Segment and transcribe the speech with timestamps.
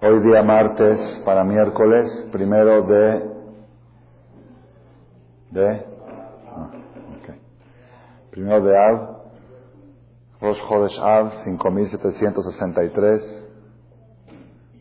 [0.00, 3.36] Hoy día martes para miércoles, primero de...
[5.50, 5.86] ¿De?
[6.46, 6.70] Ah,
[7.20, 7.40] okay.
[8.30, 9.22] Primero de Av,
[10.40, 13.44] Rosh Chodesh Av, 5763.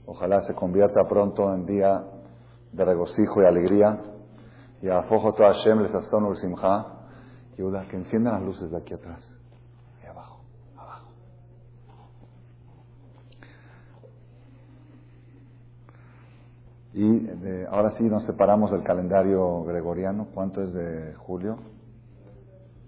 [0.05, 1.99] Ojalá se convierta pronto en día
[2.71, 3.99] de regocijo y alegría.
[4.83, 6.85] Y a Fojo Hashem les asonu simcha.
[7.57, 9.27] Yuda, que enciendan las luces de aquí atrás.
[9.99, 10.41] Ahí abajo,
[10.77, 11.07] abajo.
[16.97, 20.29] Y eh, ahora sí nos separamos del calendario gregoriano.
[20.33, 21.57] ¿Cuánto es de julio?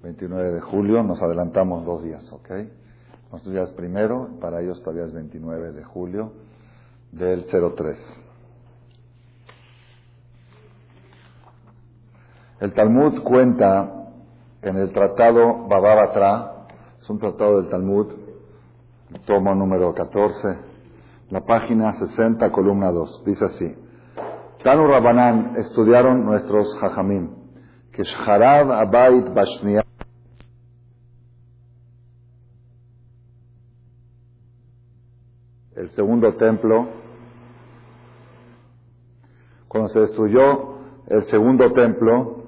[0.01, 1.03] 29 de julio.
[1.03, 2.49] Nos adelantamos dos días, ¿ok?
[3.31, 6.31] Nosotros ya es primero, para ellos todavía es 29 de julio
[7.11, 7.99] del 03.
[12.61, 14.07] El Talmud cuenta
[14.63, 16.65] en el tratado Bababatra,
[16.99, 18.07] es un tratado del Talmud,
[19.27, 20.57] tomo número 14,
[21.29, 23.88] la página 60, columna 2, dice así.
[24.63, 27.29] Tanu Rabanán estudiaron nuestros hajamim,
[27.93, 29.85] que Shharab Abait Bashnia
[35.77, 36.89] el segundo templo,
[39.69, 42.43] cuando se destruyó el segundo templo,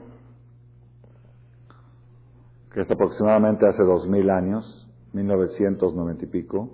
[2.73, 6.71] que es aproximadamente hace dos mil años, 1990 y pico,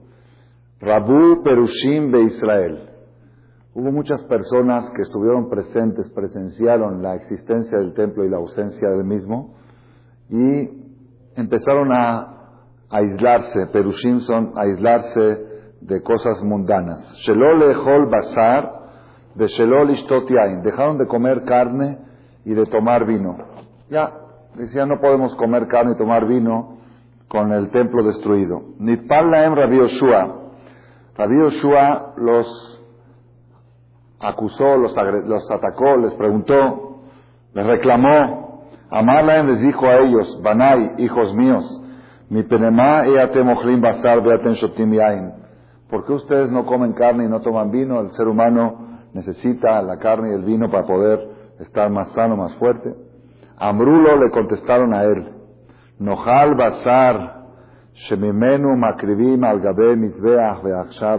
[0.80, 2.97] Rabu Perushim de Israel.
[3.78, 9.04] Hubo muchas personas que estuvieron presentes, presenciaron la existencia del templo y la ausencia del
[9.04, 9.54] mismo,
[10.32, 10.68] y
[11.36, 12.56] empezaron a
[12.90, 17.18] aislarse, Perushim son aislarse de cosas mundanas.
[17.18, 18.68] Shelol echol basar,
[19.36, 20.64] de Shelol ishtotiain.
[20.64, 22.00] Dejaron de comer carne
[22.46, 23.38] y de tomar vino.
[23.92, 24.12] Ya,
[24.56, 26.80] decían, no podemos comer carne y tomar vino
[27.28, 28.60] con el templo destruido.
[28.80, 30.36] Nitpal Rabbi Yoshua.
[31.16, 32.77] Rabbi Yoshua los
[34.20, 37.00] acusó, los, los atacó, les preguntó,
[37.54, 38.48] les reclamó.
[38.90, 41.84] Amar laem les dijo a ellos, Banai, hijos míos,
[42.30, 44.94] mi eatem ochlim basar beatem shotim.
[45.90, 48.00] ¿Por qué ustedes no comen carne y no toman vino?
[48.02, 51.20] El ser humano necesita la carne y el vino para poder
[51.60, 52.94] estar más sano, más fuerte.
[53.58, 55.34] Amrulo le contestaron a él,
[56.00, 57.46] Nojal basar
[57.94, 59.96] shemimenu makrivim al gabe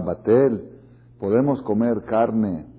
[0.05, 0.63] batel.
[1.19, 2.78] Podemos comer carne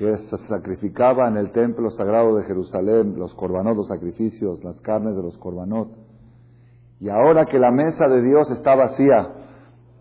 [0.00, 5.14] que se sacrificaba en el templo sagrado de Jerusalén, los corbanot, los sacrificios, las carnes
[5.14, 5.88] de los corbanot.
[7.00, 9.28] Y ahora que la mesa de Dios está vacía,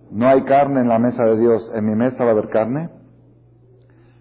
[0.09, 2.89] no hay carne en la mesa de Dios, ¿en mi mesa va a haber carne?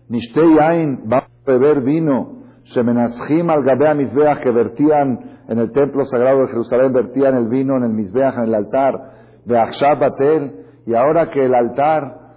[0.09, 6.06] Nishtei Yain, vamos a beber vino, Shemenashim al Gabea Mizbeach, que vertían en el templo
[6.06, 9.12] sagrado de Jerusalén, vertían el vino en el Mizbeach, en el altar,
[9.44, 12.28] de Batel, y ahora que el altar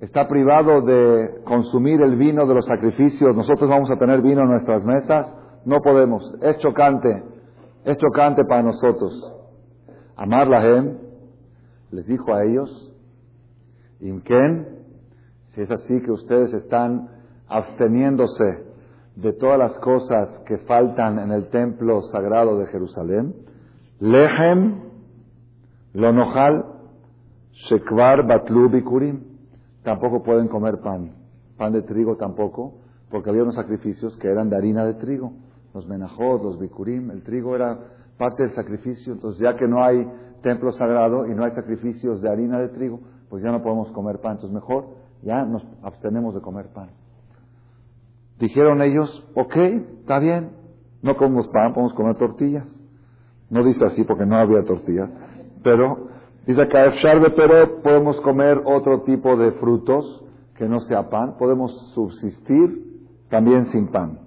[0.00, 4.48] está privado de consumir el vino de los sacrificios, nosotros vamos a tener vino en
[4.48, 5.26] nuestras mesas,
[5.66, 7.22] no podemos, es chocante,
[7.84, 9.12] es chocante para nosotros.
[10.16, 10.60] Amar la
[11.90, 12.92] les dijo a ellos,
[14.00, 14.66] Imken,
[15.54, 17.08] si es así que ustedes están
[17.48, 18.64] absteniéndose
[19.16, 23.34] de todas las cosas que faltan en el templo sagrado de Jerusalén,
[23.98, 24.80] Lehem,
[25.92, 26.64] Lonojal,
[27.68, 29.29] Shekvar, Batlu, Bikurim,
[29.82, 31.12] tampoco pueden comer pan,
[31.56, 32.74] pan de trigo tampoco,
[33.10, 35.32] porque había unos sacrificios que eran de harina de trigo,
[35.74, 37.78] los menajot, los bikurim, el trigo era
[38.18, 40.06] parte del sacrificio, entonces ya que no hay
[40.42, 44.20] templo sagrado y no hay sacrificios de harina de trigo, pues ya no podemos comer
[44.20, 44.86] pan, entonces mejor
[45.22, 46.90] ya nos abstenemos de comer pan.
[48.38, 49.56] Dijeron ellos, ok,
[50.00, 50.50] está bien,
[51.02, 52.66] no comemos pan, podemos comer tortillas.
[53.50, 55.10] No dice así porque no había tortillas,
[55.62, 56.09] pero
[56.46, 60.24] dice que pero podemos comer otro tipo de frutos
[60.56, 62.90] que no sea pan, podemos subsistir
[63.28, 64.18] también sin pan.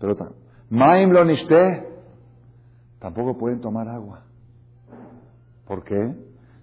[0.00, 0.16] Pero
[0.70, 1.24] Maim lo
[2.98, 4.22] tampoco pueden tomar agua.
[5.66, 6.14] ¿Por qué?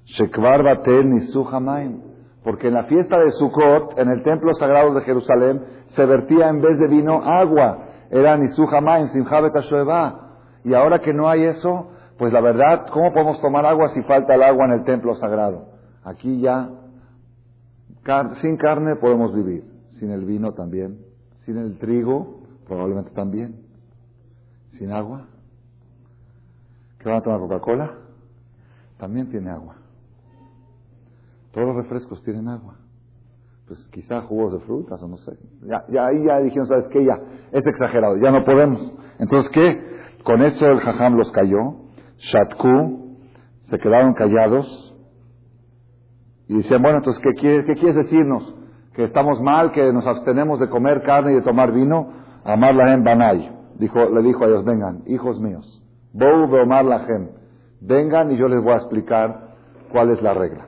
[0.06, 2.02] Shekvar Batel Nisuhamaim.
[2.44, 5.64] Porque en la fiesta de Sukkot, en el templo sagrado de Jerusalén,
[5.96, 7.86] se vertía en vez de vino agua.
[8.10, 9.54] Era Nisuhamaim, Simchabet
[10.66, 11.93] Y ahora que no hay eso,
[12.24, 15.74] pues la verdad, ¿cómo podemos tomar agua si falta el agua en el templo sagrado?
[16.06, 16.70] Aquí ya,
[18.40, 19.66] sin carne podemos vivir,
[20.00, 21.00] sin el vino también,
[21.46, 23.66] sin el trigo probablemente también,
[24.70, 25.26] sin agua.
[27.00, 27.92] ¿Qué van a tomar Coca-Cola?
[28.98, 29.76] También tiene agua.
[31.52, 32.76] Todos los refrescos tienen agua.
[33.68, 35.38] Pues quizá jugos de frutas o no sé.
[35.64, 37.04] Ya, ya ahí ya dijeron, ¿sabes qué?
[37.04, 37.20] Ya,
[37.52, 38.94] es exagerado, ya no podemos.
[39.20, 39.94] Entonces, ¿qué?
[40.24, 41.83] Con eso el jajam los cayó.
[42.32, 43.18] Shatku,
[43.70, 44.96] se quedaron callados.
[46.48, 48.54] Y decían, bueno, entonces, ¿qué quieres, qué quieres decirnos?
[48.94, 52.96] que estamos mal, que nos abstenemos de comer carne y de tomar vino, amar la
[52.98, 53.52] banay.
[53.76, 55.82] Dijo, le dijo a ellos, vengan, hijos míos,
[56.14, 57.06] Bou omar la
[57.82, 59.56] vengan y yo les voy a explicar
[59.92, 60.68] cuál es la regla.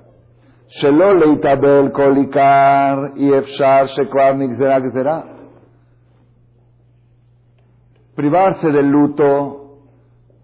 [0.68, 1.14] Shelo
[1.92, 3.32] kolikar y
[8.16, 9.65] Privarse del luto,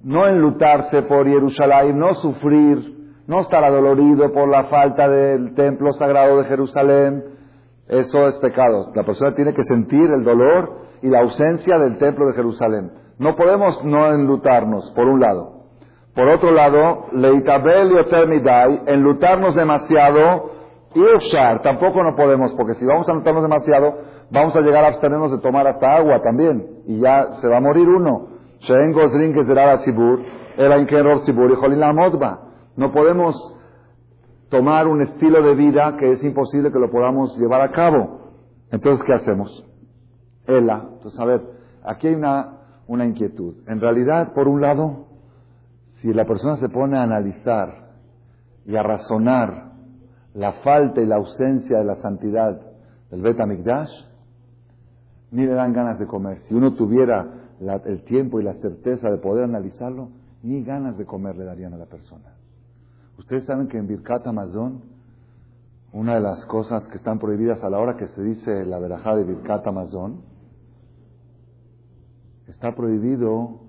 [0.04, 6.40] no enlutarse por Jerusalén, no sufrir, no estar adolorido por la falta del templo sagrado
[6.40, 7.24] de Jerusalén,
[7.88, 8.92] eso es pecado.
[8.96, 12.92] La persona tiene que sentir el dolor y la ausencia del templo de Jerusalén.
[13.20, 15.62] No podemos no enlutarnos, por un lado.
[16.16, 20.52] Por otro lado, leitabel y enlutarnos demasiado
[20.94, 23.98] y usar, tampoco no podemos, porque si vamos a enlutarnos demasiado,
[24.30, 27.62] vamos a llegar a abstenernos de tomar hasta agua también, y ya se va a
[27.62, 28.28] morir uno.
[32.78, 33.56] No podemos
[34.50, 38.20] tomar un estilo de vida que es imposible que lo podamos llevar a cabo.
[38.72, 39.66] Entonces, ¿qué hacemos?
[40.46, 40.86] Ela.
[40.94, 41.42] Entonces, a ver,
[41.84, 43.56] aquí hay una, una inquietud.
[43.68, 45.08] En realidad, por un lado,
[46.02, 47.90] si la persona se pone a analizar
[48.66, 49.72] y a razonar
[50.34, 52.62] la falta y la ausencia de la santidad
[53.10, 53.38] del Bet
[55.32, 56.40] ni le dan ganas de comer.
[56.48, 57.41] Si uno tuviera
[57.86, 60.10] el tiempo y la certeza de poder analizarlo,
[60.44, 62.34] ni ganas de comer le darían a la persona.
[63.18, 64.82] Ustedes saben que en Birkat Amazon,
[65.94, 69.16] una de las cosas que están prohibidas a la hora que se dice la verajá
[69.16, 70.22] de Birkat Amazon,
[72.48, 73.60] está prohibido,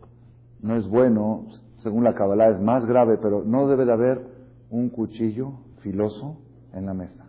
[0.63, 1.47] no es bueno,
[1.83, 4.27] según la Kabbalah es más grave, pero no debe de haber
[4.71, 6.39] un cuchillo filoso
[6.73, 7.27] en la mesa.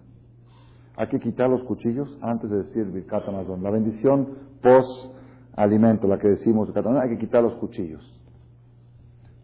[0.96, 3.64] Hay que quitar los cuchillos antes de decir Birkat Amazon.
[3.64, 4.30] La bendición
[4.62, 5.14] post
[5.56, 8.04] alimento, la que decimos hay que quitar los cuchillos.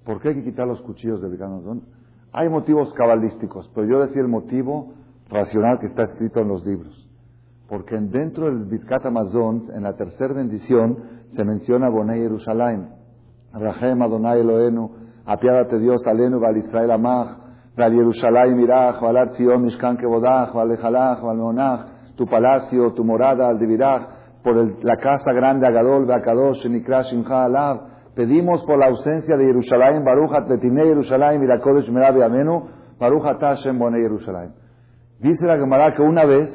[0.06, 1.84] ¿Por qué hay que quitar los cuchillos de Birkat Amazon?
[2.32, 4.94] Hay motivos cabalísticos, pero yo decía el motivo
[5.30, 7.08] racional que está escrito en los libros.
[7.68, 10.98] Porque dentro del Bizkat Amazon, en la tercera bendición,
[11.36, 12.90] se menciona Bonei Jerusalén.
[13.54, 14.90] Rahem Adonai Eloenu,
[15.26, 17.38] apiádate Dios alenu, val Israel amach,
[17.78, 21.86] val Jerusalén mirach, val Arzion mishkan kevodach, val Ejalach, val
[22.16, 27.90] tu palacio, tu morada, al divirach, por la casa grande Agadol, Bakadosh, Nikra Shimcha Alav,
[28.20, 32.68] Pedimos por la ausencia de Jerusalén, Baruch Atletine Jerusalén, Mirakodesh Merabe Amenu,
[33.00, 34.52] Baruch Atashem Bone Jerusalén.
[35.20, 36.50] Dice la Gemara que una vez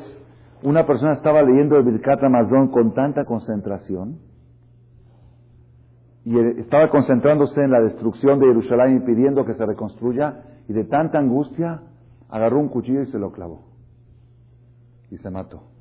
[0.63, 4.19] una persona estaba leyendo el Birkat Amazon con tanta concentración
[6.27, 10.85] y estaba concentrándose en la destrucción de Jerusalén y pidiendo que se reconstruya y de
[10.85, 11.81] tanta angustia
[12.29, 13.63] agarró un cuchillo y se lo clavó
[15.11, 15.74] y se mató.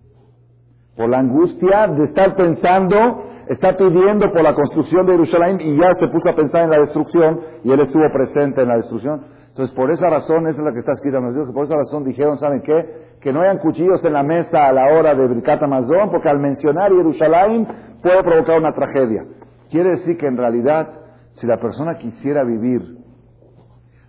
[0.96, 5.96] Por la angustia de estar pensando está pidiendo por la construcción de Jerusalén y ya
[6.00, 9.22] se puso a pensar en la destrucción y él estuvo presente en la destrucción.
[9.50, 12.04] Entonces, por esa razón, esa es la que está escrita en los por esa razón
[12.04, 13.18] dijeron, ¿saben qué?
[13.22, 16.40] Que no hayan cuchillos en la mesa a la hora de Birkat Amazon, porque al
[16.40, 17.68] mencionar Jerusalén
[18.02, 19.26] puede provocar una tragedia.
[19.70, 20.90] Quiere decir que en realidad,
[21.34, 22.82] si la persona quisiera vivir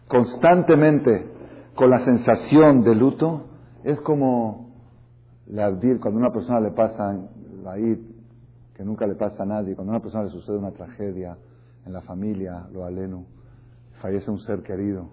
[0.08, 1.26] constantemente
[1.74, 3.44] con la sensación de luto,
[3.84, 4.63] es como
[5.46, 7.18] cuando a una persona le pasa
[7.62, 7.74] la
[8.76, 11.36] que nunca le pasa a nadie, cuando a una persona le sucede una tragedia
[11.86, 13.24] en la familia, lo aleno,
[14.00, 15.08] fallece un ser querido,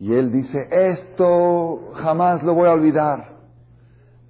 [0.00, 3.36] y él dice, esto jamás lo voy a olvidar,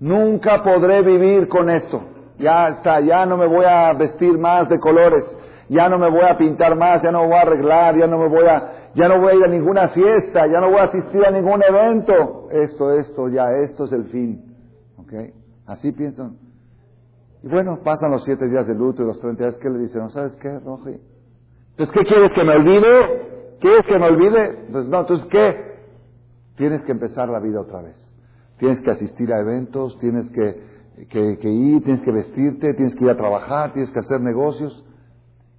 [0.01, 2.03] nunca podré vivir con esto,
[2.39, 5.25] ya está, ya no me voy a vestir más de colores,
[5.69, 8.19] ya no me voy a pintar más, ya no me voy a arreglar, ya no
[8.19, 10.85] me voy a, ya no voy a ir a ninguna fiesta, ya no voy a
[10.85, 14.48] asistir a ningún evento, esto, esto, ya, esto es el fin,
[15.09, 15.35] ¿ok?
[15.67, 16.37] Así piensan.
[17.43, 20.03] Y bueno, pasan los siete días de luto y los treinta días, ¿qué le dicen?
[20.03, 20.97] ¿No sabes qué, Roji?
[21.71, 23.57] Entonces, ¿qué quieres que me olvide?
[23.61, 24.67] ¿Quieres que me olvide?
[24.73, 25.69] Pues no, entonces, ¿qué?
[26.57, 27.97] Tienes que empezar la vida otra vez.
[28.59, 33.11] Tienes que asistir a eventos, tienes que, que, ir, tienes que vestirte, tienes que ir
[33.11, 34.85] a trabajar, tienes que hacer negocios.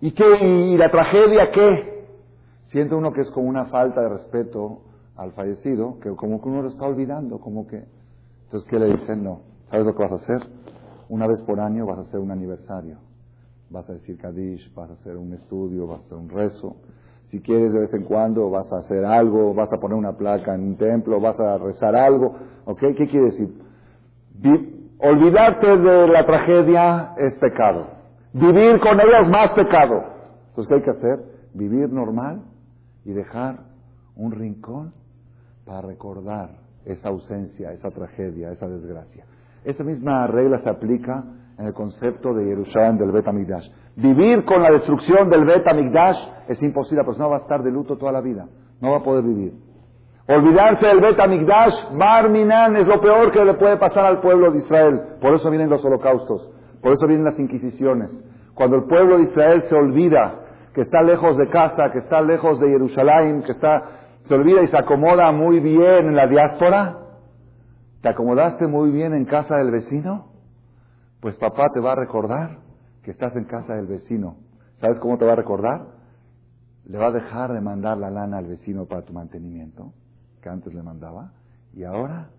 [0.01, 0.25] ¿Y qué?
[0.41, 2.05] ¿Y la tragedia qué?
[2.65, 4.81] Siente uno que es como una falta de respeto
[5.15, 7.83] al fallecido, que como que uno lo está olvidando, como que...
[8.49, 9.23] Entonces, ¿qué le dicen?
[9.23, 9.41] No.
[9.69, 10.41] ¿Sabes lo que vas a hacer?
[11.07, 12.97] Una vez por año vas a hacer un aniversario.
[13.69, 16.77] Vas a decir Kadish, vas a hacer un estudio, vas a hacer un rezo.
[17.27, 20.55] Si quieres de vez en cuando vas a hacer algo, vas a poner una placa
[20.55, 22.37] en un templo, vas a rezar algo.
[22.65, 22.79] ¿Ok?
[22.97, 23.69] ¿Qué quiere decir?
[24.97, 27.85] olvidarte de la tragedia es pecado.
[28.33, 30.05] Vivir con ella es más pecado.
[30.49, 31.19] Entonces, ¿qué hay que hacer?
[31.53, 32.41] Vivir normal
[33.05, 33.59] y dejar
[34.15, 34.91] un rincón
[35.65, 39.25] para recordar esa ausencia, esa tragedia, esa desgracia.
[39.63, 41.23] Esa misma regla se aplica
[41.57, 43.25] en el concepto de Jerusalén del Bet
[43.95, 45.65] Vivir con la destrucción del Bet
[46.47, 48.47] es imposible, la persona va a estar de luto toda la vida,
[48.79, 49.53] no va a poder vivir.
[50.27, 54.59] Olvidarse del Bet Amigdash, Barminan, es lo peor que le puede pasar al pueblo de
[54.59, 55.01] Israel.
[55.19, 56.49] Por eso vienen los holocaustos,
[56.81, 58.11] por eso vienen las inquisiciones.
[58.53, 60.35] Cuando el pueblo de Israel se olvida
[60.73, 63.83] que está lejos de casa, que está lejos de Jerusalén, que está,
[64.29, 66.99] se olvida y se acomoda muy bien en la diáspora,
[68.01, 70.27] ¿te acomodaste muy bien en casa del vecino?
[71.19, 72.59] Pues papá te va a recordar
[73.01, 74.35] que estás en casa del vecino.
[74.79, 75.81] ¿Sabes cómo te va a recordar?
[76.85, 79.93] Le va a dejar de mandar la lana al vecino para tu mantenimiento,
[80.43, 81.31] que antes le mandaba,
[81.73, 82.29] y ahora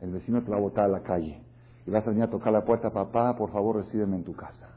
[0.00, 1.42] el vecino te va a botar a la calle.
[1.86, 4.70] Y vas a venir a tocar la puerta, papá, por favor, recíbeme en tu casa.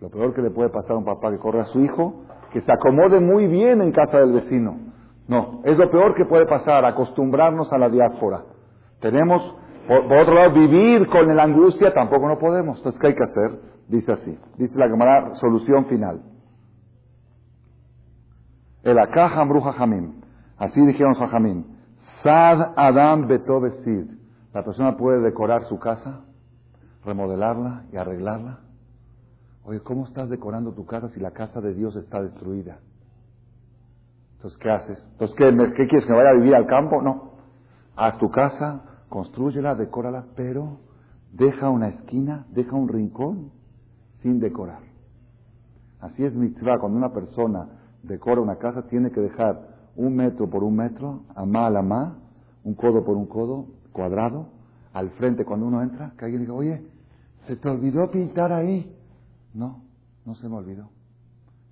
[0.00, 2.22] Lo peor que le puede pasar a un papá que corre a su hijo,
[2.54, 4.85] que se acomode muy bien en casa del vecino.
[5.28, 8.42] No, es lo peor que puede pasar, acostumbrarnos a la diáspora.
[9.00, 9.42] Tenemos,
[9.88, 12.78] por, otro lado, vivir con la angustia, tampoco no podemos.
[12.78, 13.60] Entonces, ¿qué hay que hacer?
[13.88, 16.22] Dice así, dice la Gemara, solución final.
[18.82, 20.20] El caja bruja jamim.
[20.58, 21.64] Así dijeron jamim.
[22.22, 24.06] Sad Adam betobesid.
[24.54, 26.20] La persona puede decorar su casa,
[27.04, 28.60] remodelarla y arreglarla
[29.68, 32.78] Oye, ¿cómo estás decorando tu casa si la casa de Dios está destruida?
[34.46, 35.04] Entonces, ¿qué haces?
[35.12, 35.36] Entonces,
[35.74, 36.06] ¿qué, quieres?
[36.06, 37.02] ¿Que vaya a vivir al campo?
[37.02, 37.32] No.
[37.96, 40.78] Haz tu casa, construyela, decórala, pero
[41.32, 43.50] deja una esquina, deja un rincón
[44.22, 44.82] sin decorar.
[46.00, 46.78] Así es mitzvah.
[46.78, 47.66] Cuando una persona
[48.04, 51.82] decora una casa, tiene que dejar un metro por un metro, a má a la
[51.82, 52.16] má,
[52.62, 54.50] un codo por un codo, cuadrado,
[54.92, 56.86] al frente cuando uno entra, que alguien diga, oye,
[57.48, 58.96] se te olvidó pintar ahí.
[59.54, 59.82] No,
[60.24, 60.88] no se me olvidó.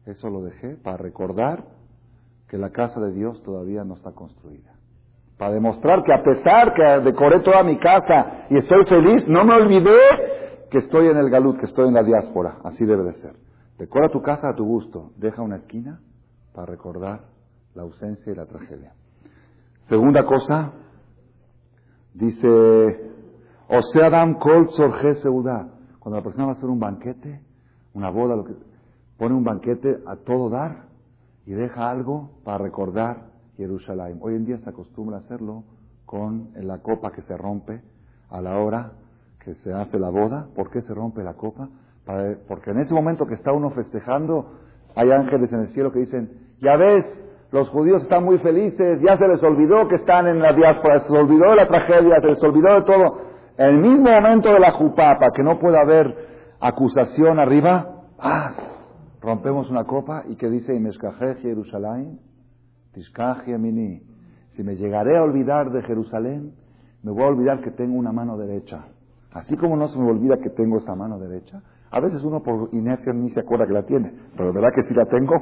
[0.07, 1.74] Eso lo dejé para recordar
[2.48, 4.72] que la casa de Dios todavía no está construida.
[5.38, 9.54] Para demostrar que a pesar que decoré toda mi casa y estoy feliz, no me
[9.54, 9.98] olvidé
[10.70, 12.58] que estoy en el galut, que estoy en la diáspora.
[12.64, 13.34] Así debe de ser.
[13.78, 15.10] Decora tu casa a tu gusto.
[15.16, 16.00] Deja una esquina
[16.54, 17.22] para recordar
[17.74, 18.92] la ausencia y la tragedia.
[19.88, 20.72] Segunda cosa,
[22.14, 23.10] dice,
[23.68, 25.68] Oseadam Kol Sorge Seudá.
[25.98, 27.40] Cuando la persona va a hacer un banquete,
[27.92, 28.54] una boda, lo que,
[29.18, 30.93] pone un banquete a todo dar
[31.46, 34.18] y deja algo para recordar Jerusalén.
[34.22, 35.64] Hoy en día se acostumbra a hacerlo
[36.06, 37.80] con la copa que se rompe
[38.30, 38.92] a la hora
[39.44, 40.48] que se hace la boda.
[40.54, 41.68] ¿Por qué se rompe la copa?
[42.48, 44.44] porque en ese momento que está uno festejando,
[44.94, 47.02] hay ángeles en el cielo que dicen, ya ves,
[47.50, 51.10] los judíos están muy felices, ya se les olvidó que están en la diáspora, se
[51.10, 53.18] les olvidó de la tragedia, se les olvidó de todo.
[53.56, 56.14] En el mismo momento de la jupapa, que no puede haber
[56.60, 58.50] acusación arriba, ah,
[59.25, 60.78] rompemos una copa y que dice,
[61.40, 62.21] Jerusalén,
[63.59, 64.02] Mini,
[64.54, 66.52] si me llegaré a olvidar de Jerusalén,
[67.02, 68.85] me voy a olvidar que tengo una mano derecha.
[69.33, 72.69] Así como no se me olvida que tengo esta mano derecha, a veces uno por
[72.73, 75.35] inercia ni se acuerda que la tiene, pero verdad que sí la tengo.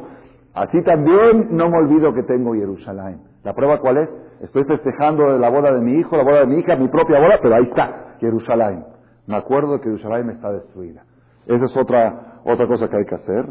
[0.54, 3.20] Así también no me olvido que tengo Jerusalén.
[3.42, 4.10] ¿La prueba cuál es?
[4.40, 7.38] Estoy festejando la boda de mi hijo, la boda de mi hija, mi propia boda,
[7.42, 8.84] pero ahí está, Jerusalén.
[9.26, 11.04] Me acuerdo que Jerusalén está destruida.
[11.46, 13.46] Esa es otra, otra cosa que hay que hacer.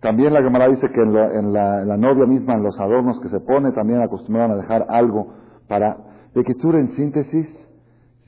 [0.00, 3.72] También la Gemara dice que en, la, novia misma, en los adornos que se pone,
[3.72, 5.34] también acostumbraban a dejar algo
[5.66, 5.96] para...
[6.34, 7.48] De que en síntesis,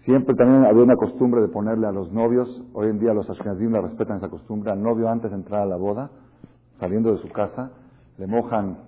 [0.05, 3.71] siempre también había una costumbre de ponerle a los novios, hoy en día los ashkenazim
[3.71, 6.11] la respetan esa costumbre, al novio antes de entrar a la boda,
[6.81, 7.71] saliendo de su casa,
[8.19, 8.79] le mojan,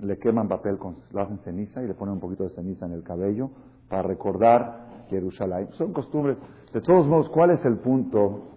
[0.00, 2.92] le queman papel, con, lo hacen ceniza y le ponen un poquito de ceniza en
[2.92, 3.50] el cabello
[3.88, 5.68] para recordar Jerusalén.
[5.78, 6.36] Son costumbres.
[6.74, 8.50] De todos modos, ¿cuál es el punto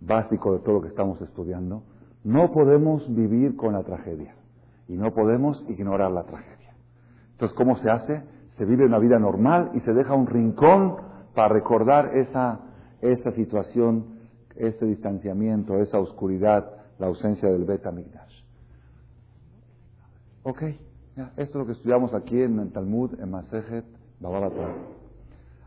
[0.00, 1.82] básico de todo lo que estamos estudiando?
[2.24, 4.34] No podemos vivir con la tragedia
[4.88, 6.74] y no podemos ignorar la tragedia.
[7.32, 8.22] Entonces, ¿cómo se hace?
[8.58, 10.96] Se vive una vida normal y se deja un rincón
[11.34, 12.60] para recordar esa,
[13.00, 14.04] esa situación,
[14.54, 18.42] ese distanciamiento, esa oscuridad, la ausencia del beta Migdash.
[20.44, 23.84] Ok, esto es lo que estudiamos aquí en Talmud, en Masejet,
[24.20, 24.68] Babalatá.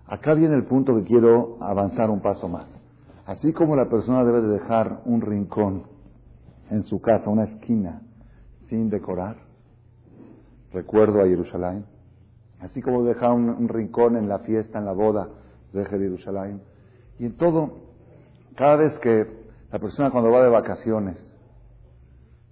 [0.07, 2.67] Acá viene el punto que quiero avanzar un paso más.
[3.25, 5.94] Así como la persona debe de dejar un rincón
[6.69, 8.01] en su casa, una esquina,
[8.69, 9.37] sin decorar,
[10.73, 11.85] recuerdo a Jerusalén,
[12.59, 15.29] así como dejar un, rincón en la fiesta, en la boda,
[15.73, 16.61] deje Jerusalén,
[17.19, 17.77] y en todo,
[18.55, 21.17] cada vez que la persona cuando va de vacaciones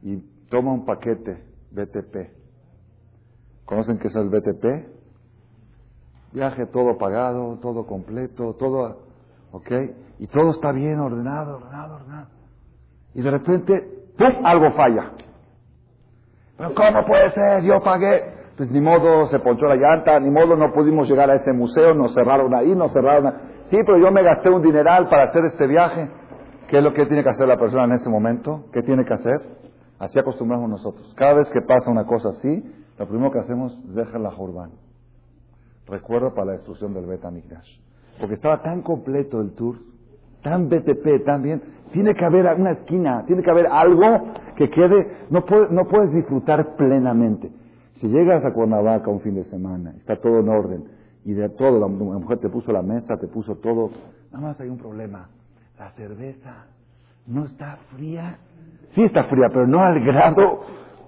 [0.02, 0.18] y
[0.50, 2.16] toma un paquete BTP,
[3.66, 4.94] ¿conocen qué es el BTP?
[6.34, 9.04] Viaje todo pagado, todo completo, todo,
[9.52, 9.72] ¿ok?
[10.20, 12.28] Y todo está bien ordenado, ordenado, ordenado.
[13.14, 14.46] Y de repente, ¡pum!
[14.46, 15.12] algo falla.
[16.58, 17.64] Pero ¿cómo puede ser?
[17.64, 18.34] Yo pagué.
[18.58, 21.96] Pues ni modo, se ponchó la llanta, ni modo, no pudimos llegar a ese museo,
[21.96, 23.34] nos cerraron ahí, nos cerraron ahí.
[23.72, 26.12] Sí, pero yo me gasté un dineral para hacer este viaje.
[26.68, 28.66] ¿Qué es lo que tiene que hacer la persona en ese momento?
[28.72, 29.42] ¿Qué tiene que hacer?
[29.98, 31.14] Así acostumbramos nosotros.
[31.16, 32.64] Cada vez que pasa una cosa así,
[33.00, 34.72] lo primero que hacemos es dejar la Jorban.
[35.88, 37.22] Recuerdo para la destrucción del Bet
[38.20, 39.78] Porque estaba tan completo el tour,
[40.44, 41.62] tan BTP, tan bien.
[41.92, 45.26] Tiene que haber una esquina, tiene que haber algo que quede.
[45.30, 47.52] No, no puedes disfrutar plenamente.
[47.96, 50.84] Si llegas a Cuernavaca un fin de semana, está todo en orden,
[51.24, 53.92] y de todo, la mujer te puso la mesa, te puso todo,
[54.32, 55.30] nada más hay un problema.
[55.80, 56.66] La cerveza
[57.28, 58.38] no está fría.
[58.94, 60.62] Sí está fría, pero no al grado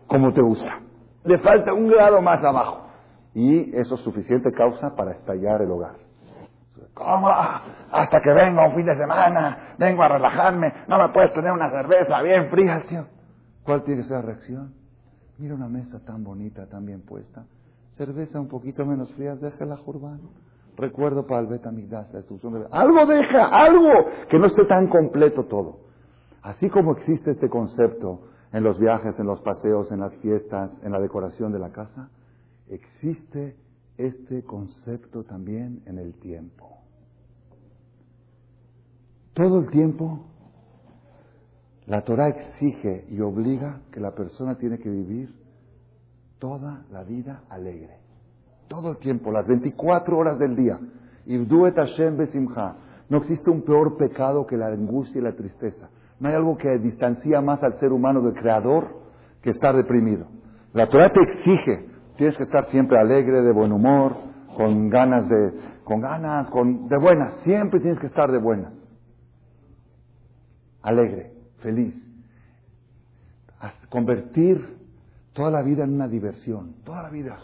[0.08, 0.80] como te gusta.
[1.26, 2.86] Le falta un grado más abajo.
[3.34, 6.05] Y eso es suficiente causa para estallar el hogar.
[6.96, 7.30] ¿Cómo?
[7.30, 11.70] Hasta que venga un fin de semana, vengo a relajarme, no me puedes tener una
[11.70, 13.06] cerveza bien fría, tío.
[13.64, 14.74] ¿Cuál tiene que ser la reacción?
[15.38, 17.44] Mira una mesa tan bonita, tan bien puesta.
[17.98, 20.22] Cerveza un poquito menos fría, déjala jurbán.
[20.78, 22.66] Recuerdo para el Betamigdash, la destrucción de...
[22.72, 23.90] Algo deja, algo,
[24.30, 25.80] que no esté tan completo todo.
[26.44, 28.22] Así como existe este concepto
[28.54, 32.10] en los viajes, en los paseos, en las fiestas, en la decoración de la casa,
[32.70, 33.58] existe
[33.98, 36.85] este concepto también en el tiempo.
[39.36, 40.26] Todo el tiempo
[41.88, 45.36] la Torah exige y obliga que la persona tiene que vivir
[46.40, 47.98] toda la vida alegre.
[48.68, 50.80] Todo el tiempo, las 24 horas del día.
[51.28, 55.90] No existe un peor pecado que la angustia y la tristeza.
[56.20, 58.88] No hay algo que distancia más al ser humano del Creador
[59.44, 60.26] que estar deprimido.
[60.74, 64.16] La Torah te exige, tienes que estar siempre alegre, de buen humor,
[64.56, 68.85] con ganas de, con ganas, con, de buenas, siempre tienes que estar de buenas.
[70.86, 71.96] Alegre, feliz.
[73.90, 74.64] Convertir
[75.34, 77.40] toda la vida en una diversión, toda la vida.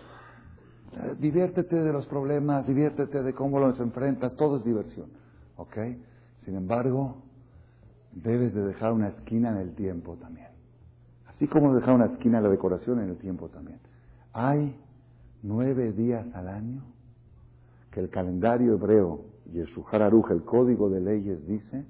[0.94, 5.08] Eh, diviértete de los problemas, diviértete de cómo los enfrentas, todo es diversión.
[5.58, 5.76] ¿Ok?
[6.46, 7.16] Sin embargo,
[8.12, 10.50] debes de dejar una esquina en el tiempo también.
[11.26, 13.80] Así como dejar una esquina en la decoración en el tiempo también.
[14.34, 14.80] Hay
[15.42, 16.84] nueve días al año
[17.90, 19.22] que el calendario hebreo
[19.52, 21.86] y el Shuhar el código de leyes, dice,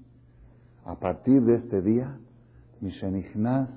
[0.86, 2.18] a partir de este día,
[2.80, 3.70] Mishenichnas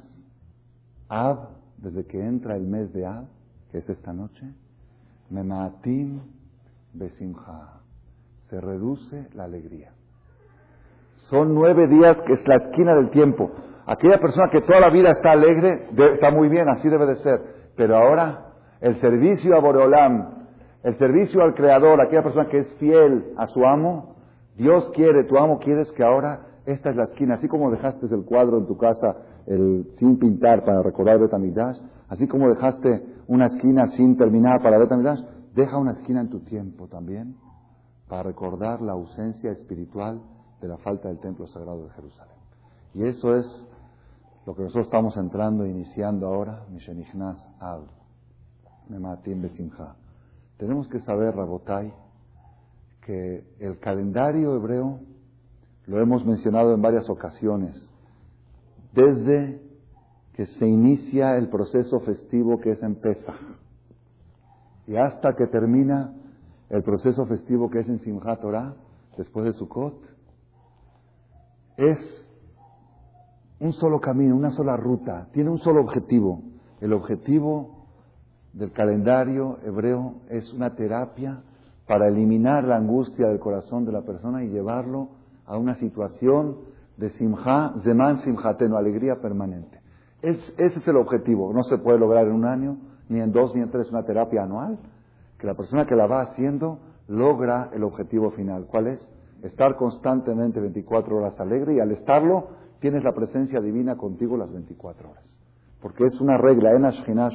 [1.08, 3.26] Ab, desde que entra el mes de Ab,
[3.70, 4.46] que es esta noche,
[5.30, 6.20] Mematim
[6.92, 7.80] Besimha,
[8.48, 9.92] se reduce la alegría.
[11.30, 13.50] Son nueve días que es la esquina del tiempo.
[13.86, 17.40] Aquella persona que toda la vida está alegre, está muy bien, así debe de ser.
[17.76, 20.46] Pero ahora, el servicio a Boreolam,
[20.82, 24.16] el servicio al Creador, aquella persona que es fiel a su amo,
[24.56, 28.24] Dios quiere, tu amo quieres que ahora esta es la esquina, así como dejaste el
[28.24, 34.16] cuadro en tu casa sin pintar para recordar Betamidash, así como dejaste una esquina sin
[34.16, 35.20] terminar para Betamidash,
[35.54, 37.36] deja una esquina en tu tiempo también
[38.08, 40.22] para recordar la ausencia espiritual
[40.60, 42.36] de la falta del templo sagrado de Jerusalén.
[42.94, 43.46] Y eso es
[44.46, 47.84] lo que nosotros estamos entrando e iniciando ahora, Mishenichnas Al,
[48.88, 49.96] Mematim Besimha.
[50.58, 51.92] Tenemos que saber, Rabotai,
[53.04, 55.00] que el calendario hebreo
[55.86, 57.90] lo hemos mencionado en varias ocasiones,
[58.92, 59.60] desde
[60.34, 63.40] que se inicia el proceso festivo que es en Pesach
[64.86, 66.14] y hasta que termina
[66.70, 68.74] el proceso festivo que es en Simchat Torah,
[69.16, 69.94] después de Sukkot,
[71.76, 71.98] es
[73.60, 76.42] un solo camino, una sola ruta, tiene un solo objetivo.
[76.80, 77.86] El objetivo
[78.52, 81.42] del calendario hebreo es una terapia
[81.86, 85.10] para eliminar la angustia del corazón de la persona y llevarlo
[85.46, 86.56] a una situación
[86.96, 89.80] de simja, zeman simjateno, alegría permanente.
[90.22, 91.52] ese es el objetivo.
[91.52, 92.78] No se puede lograr en un año,
[93.08, 94.78] ni en dos, ni en tres, una terapia anual.
[95.38, 96.78] Que la persona que la va haciendo
[97.08, 98.66] logra el objetivo final.
[98.66, 99.08] ¿Cuál es?
[99.44, 102.48] estar constantemente 24 horas alegre y al estarlo
[102.80, 105.24] tienes la presencia divina contigo las 24 horas.
[105.80, 107.34] Porque es una regla, en Ashkenaz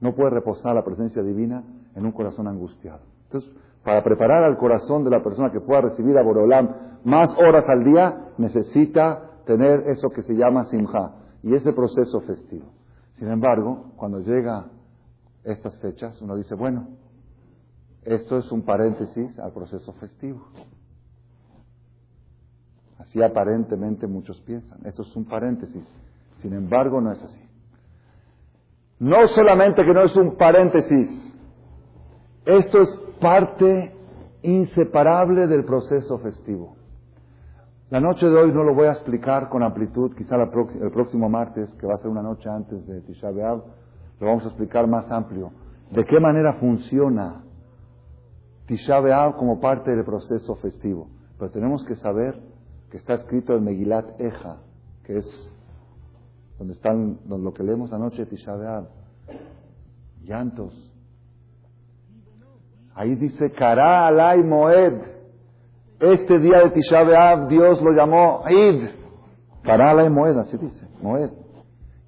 [0.00, 1.62] no puede reposar la presencia divina
[1.94, 3.00] en un corazón angustiado.
[3.24, 3.50] Entonces,
[3.86, 7.84] para preparar al corazón de la persona que pueda recibir a Borolam más horas al
[7.84, 12.66] día, necesita tener eso que se llama simja y ese proceso festivo.
[13.14, 14.66] Sin embargo, cuando llega
[15.44, 16.88] estas fechas, uno dice, bueno,
[18.02, 20.48] esto es un paréntesis al proceso festivo.
[22.98, 24.84] Así aparentemente muchos piensan.
[24.84, 25.86] Esto es un paréntesis.
[26.42, 27.40] Sin embargo, no es así.
[28.98, 31.08] No solamente que no es un paréntesis,
[32.46, 33.92] esto es parte
[34.42, 36.76] inseparable del proceso festivo.
[37.90, 41.72] La noche de hoy no lo voy a explicar con amplitud, quizá el próximo martes,
[41.74, 43.62] que va a ser una noche antes de Tisha B'Av,
[44.18, 45.52] lo vamos a explicar más amplio.
[45.90, 47.44] De qué manera funciona
[48.66, 51.08] Tisha B'Av como parte del proceso festivo.
[51.38, 52.40] Pero tenemos que saber
[52.90, 54.58] que está escrito en Megilat Eja,
[55.04, 55.52] que es
[56.58, 58.56] donde están lo que leemos anoche de Tisha
[60.24, 60.92] llantos.
[62.96, 64.94] Ahí dice, Kara alay moed.
[66.00, 68.88] Este día de Tisha B'Av Dios lo llamó Id.
[69.62, 71.30] Kara alay moed, así dice, moed.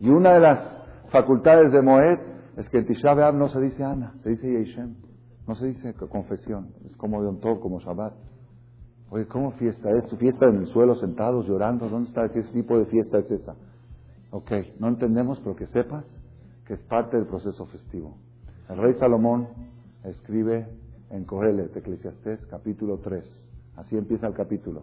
[0.00, 0.58] Y una de las
[1.10, 2.18] facultades de moed
[2.56, 4.94] es que en Tisha B'Av no se dice Ana, se dice Yeshem.
[5.46, 8.14] No se dice confesión, es como Yom Tov, como Shabbat.
[9.10, 10.06] Oye, ¿cómo fiesta es?
[10.08, 11.88] ¿Tu fiesta en el suelo, sentados, llorando?
[11.88, 12.28] ¿Dónde está?
[12.30, 13.54] ¿Qué tipo de fiesta es esa?
[14.30, 16.04] Ok, no entendemos, pero que sepas
[16.66, 18.16] que es parte del proceso festivo.
[18.68, 19.48] El rey Salomón
[20.04, 20.66] escribe
[21.10, 23.24] en Cogelet, Eclesiastés, capítulo 3.
[23.76, 24.82] Así empieza el capítulo.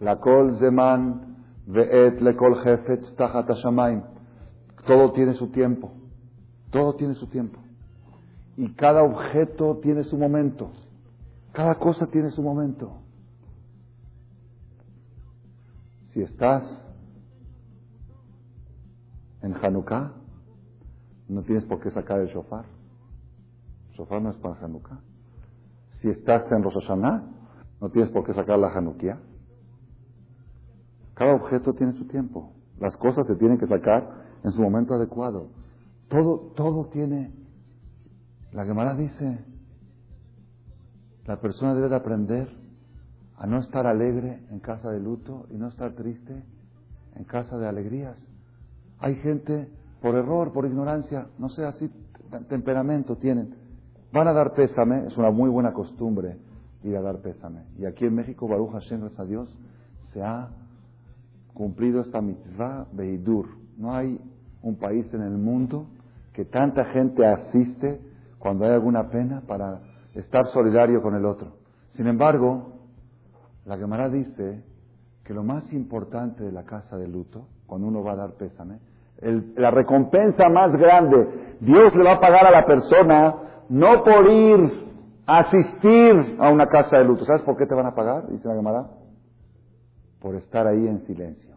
[0.00, 2.18] La kol zeman ve'et
[2.64, 3.48] jefetz tachat
[4.86, 5.92] Todo tiene su tiempo.
[6.70, 7.58] Todo tiene su tiempo.
[8.56, 10.72] Y cada objeto tiene su momento.
[11.52, 12.98] Cada cosa tiene su momento.
[16.12, 16.64] Si estás
[19.42, 20.12] en Hanukkah,
[21.28, 22.64] no tienes por qué sacar el shofar.
[23.92, 25.00] Shofar no es para Hanukkah.
[26.00, 26.88] Si estás en Rosh
[27.80, 29.18] no tienes por qué sacar la Hanukkah.
[31.14, 32.52] Cada objeto tiene su tiempo.
[32.78, 35.48] Las cosas se tienen que sacar en su momento adecuado.
[36.08, 37.30] Todo, todo tiene.
[38.52, 39.44] La Gemara dice,
[41.26, 42.48] la persona debe de aprender
[43.36, 46.42] a no estar alegre en casa de luto y no estar triste
[47.14, 48.18] en casa de alegrías.
[48.98, 49.68] Hay gente
[50.00, 51.90] por error, por ignorancia, no sé, así
[52.48, 53.61] temperamento tienen.
[54.12, 56.36] Van a dar pésame, es una muy buena costumbre
[56.84, 57.64] ir a dar pésame.
[57.78, 59.58] Y aquí en México, Baruch Hashem, gracias a Dios,
[60.12, 60.50] se ha
[61.54, 63.46] cumplido esta mitzvah Beidur.
[63.78, 64.20] No hay
[64.62, 65.86] un país en el mundo
[66.32, 68.00] que tanta gente asiste
[68.38, 69.80] cuando hay alguna pena para
[70.14, 71.52] estar solidario con el otro.
[71.90, 72.72] Sin embargo,
[73.64, 74.62] la Gemara dice
[75.24, 78.78] que lo más importante de la casa de luto, cuando uno va a dar pésame,
[79.56, 84.70] la recompensa más grande, Dios le va a pagar a la persona no por ir
[85.26, 87.24] a asistir a una casa de luto.
[87.24, 88.30] ¿Sabes por qué te van a pagar?
[88.30, 88.86] Dice la Gemara.
[90.20, 91.56] Por estar ahí en silencio.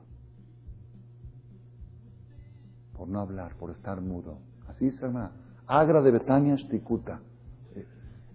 [2.98, 4.38] Por no hablar, por estar mudo.
[4.70, 5.32] Así dice hermana.
[5.68, 7.20] Agra de Betania Shtikutta.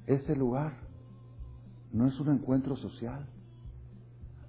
[0.06, 0.72] Ese lugar
[1.90, 3.26] no es un encuentro social.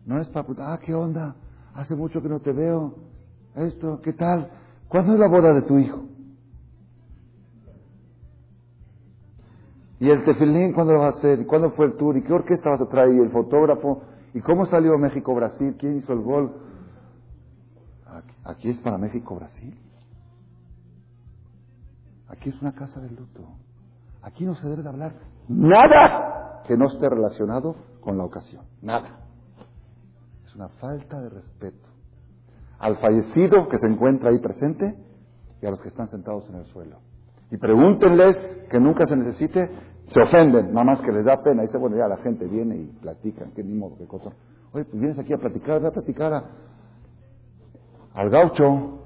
[0.06, 1.36] No es para, ah, ¿qué onda?
[1.74, 2.96] Hace mucho que no te veo.
[3.56, 4.52] Esto, ¿qué tal?
[4.90, 6.11] ¿Cuándo es la boda de tu hijo?
[10.02, 11.42] ¿Y el tefilín cuándo lo va a hacer?
[11.42, 12.18] ¿Y cuándo fue el tour?
[12.18, 13.14] ¿Y qué orquesta vas a traer?
[13.14, 14.02] ¿Y el fotógrafo?
[14.34, 15.76] ¿Y cómo salió México-Brasil?
[15.78, 16.52] ¿Quién hizo el gol?
[18.44, 19.78] Aquí, es para México-Brasil.
[22.30, 23.48] Aquí es una casa de luto.
[24.24, 25.14] Aquí no se debe de hablar
[25.48, 28.66] nada que no esté relacionado con la ocasión.
[28.82, 29.20] Nada.
[30.48, 31.88] Es una falta de respeto
[32.80, 34.96] al fallecido que se encuentra ahí presente
[35.62, 36.98] y a los que están sentados en el suelo.
[37.52, 38.36] Y pregúntenles
[38.72, 39.70] que nunca se necesite,
[40.14, 41.64] se ofenden, nada más que les da pena.
[41.64, 44.32] Y dice, bueno, ya la gente viene y platica, que ni modo, qué cosa.
[44.74, 46.44] Oye, pues vienes aquí a platicar, ve a platicar
[48.14, 49.00] al gaucho,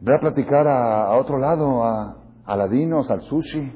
[0.00, 3.72] ve a platicar a, otro lado, a, a ladinos, al sushi.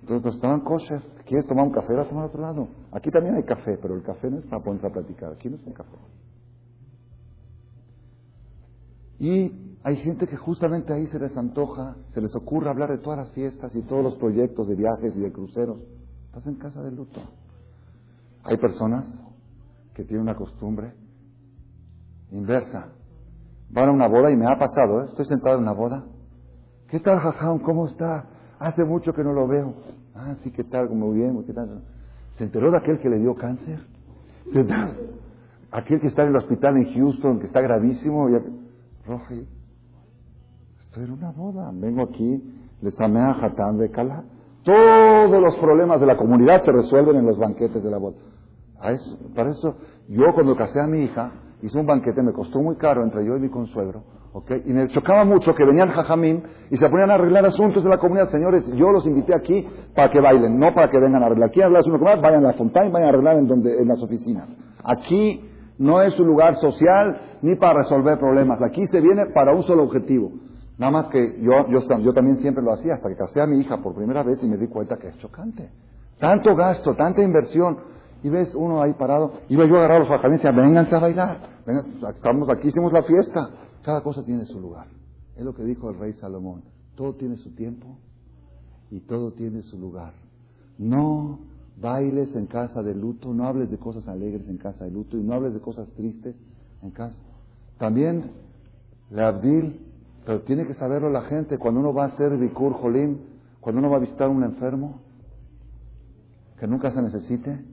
[0.00, 1.02] Entonces, pues toman kosher.
[1.26, 1.94] ¿Quieres tomar un café?
[1.94, 2.68] Vas a tomar a otro lado.
[2.92, 5.32] Aquí también hay café, pero el café no es para ponerse a platicar.
[5.32, 5.96] Aquí no es un café.
[9.18, 9.52] Y
[9.82, 13.32] hay gente que justamente ahí se les antoja, se les ocurre hablar de todas las
[13.32, 15.78] fiestas y todos los proyectos de viajes y de cruceros.
[16.26, 17.20] Estás en casa de luto.
[18.44, 19.06] Hay personas
[19.94, 20.92] que tienen una costumbre
[22.30, 22.88] inversa.
[23.70, 25.06] Van a una boda y me ha pasado, ¿eh?
[25.08, 26.04] estoy sentado en una boda.
[26.88, 27.60] ¿Qué tal, Jajam?
[27.60, 28.26] ¿Cómo está?
[28.58, 29.74] Hace mucho que no lo veo.
[30.14, 30.88] Ah, sí, ¿qué tal?
[30.90, 31.82] Muy bien, ¿qué tal?
[32.38, 33.80] ¿Se enteró de aquel que le dio cáncer?
[35.72, 38.28] Aquel que está en el hospital en Houston, que está gravísimo.
[39.06, 39.46] Roji,
[40.80, 42.42] estoy en una boda, vengo aquí,
[42.82, 44.24] les amé a Hatán de Kala.
[44.64, 48.16] Todos los problemas de la comunidad se resuelven en los banquetes de la boda.
[49.34, 49.76] para eso,
[50.08, 51.30] yo cuando casé a mi hija,
[51.62, 54.62] hice un banquete, me costó muy caro entre yo y mi consuegro, ¿okay?
[54.66, 57.98] y me chocaba mucho que venían jajamín y se ponían a arreglar asuntos de la
[57.98, 58.28] comunidad.
[58.30, 61.50] Señores, yo los invité aquí para que bailen, no para que vengan a arreglar.
[61.50, 64.02] Aquí a hablar asuntos vayan a la Fontaine, vayan a arreglar en, donde, en las
[64.02, 64.48] oficinas.
[64.82, 68.60] Aquí no es un lugar social ni para resolver problemas.
[68.62, 70.32] Aquí se viene para un solo objetivo.
[70.78, 73.78] Nada más que yo, yo, también siempre lo hacía hasta que casé a mi hija
[73.82, 75.70] por primera vez y me di cuenta que es chocante.
[76.18, 77.78] Tanto gasto, tanta inversión.
[78.22, 79.32] Y ves uno ahí parado.
[79.48, 81.40] Iba yo a agarrar los fajamines y decía, vénganse a bailar.
[82.14, 83.50] estamos aquí, hicimos la fiesta.
[83.82, 84.86] Cada cosa tiene su lugar.
[85.36, 86.62] Es lo que dijo el rey Salomón.
[86.94, 87.98] Todo tiene su tiempo
[88.90, 90.14] y todo tiene su lugar.
[90.78, 91.38] No
[91.80, 95.22] bailes en casa de luto, no hables de cosas alegres en casa de luto y
[95.22, 96.34] no hables de cosas tristes
[96.82, 97.16] en casa.
[97.78, 98.30] También,
[99.10, 99.80] le Abdil,
[100.24, 103.18] pero tiene que saberlo la gente, cuando uno va a hacer Bikur Jolim,
[103.60, 105.00] Cuando uno va a visitar a un enfermo
[106.58, 107.64] que nunca se necesite,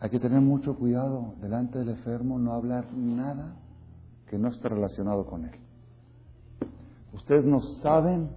[0.00, 3.56] hay que tener mucho cuidado delante del enfermo, no hablar nada
[4.28, 5.54] que no esté relacionado con él.
[7.12, 8.28] Ustedes no saben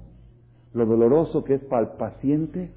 [0.73, 2.73] lo doloroso que es para el paciente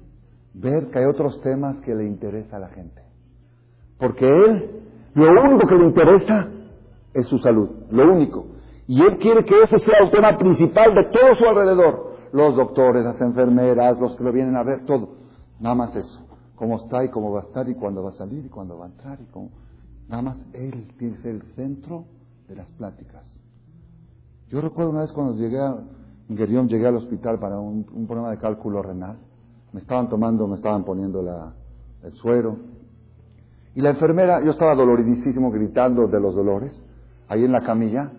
[0.55, 3.01] ver que hay otros temas que le interesa a la gente.
[3.97, 4.81] Porque él,
[5.13, 6.49] lo único que le interesa
[7.13, 8.47] es su salud, lo único.
[8.87, 12.15] Y él quiere que ese sea el tema principal de todo su alrededor.
[12.31, 15.15] Los doctores, las enfermeras, los que lo vienen a ver, todo.
[15.59, 16.21] Nada más eso.
[16.55, 18.85] Cómo está y cómo va a estar y cuándo va a salir y cuándo va
[18.85, 19.49] a entrar y cómo...
[20.07, 22.05] Nada más él tiene que ser el centro
[22.47, 23.25] de las pláticas.
[24.49, 25.75] Yo recuerdo una vez cuando llegué a
[26.29, 29.17] Guerión, llegué al hospital para un, problema de cálculo renal.
[29.75, 31.19] Me estaban tomando, me estaban poniendo
[32.01, 32.55] el suero.
[33.73, 36.71] Y la enfermera, yo estaba doloridísimo gritando de los dolores,
[37.27, 38.09] ahí en la camilla.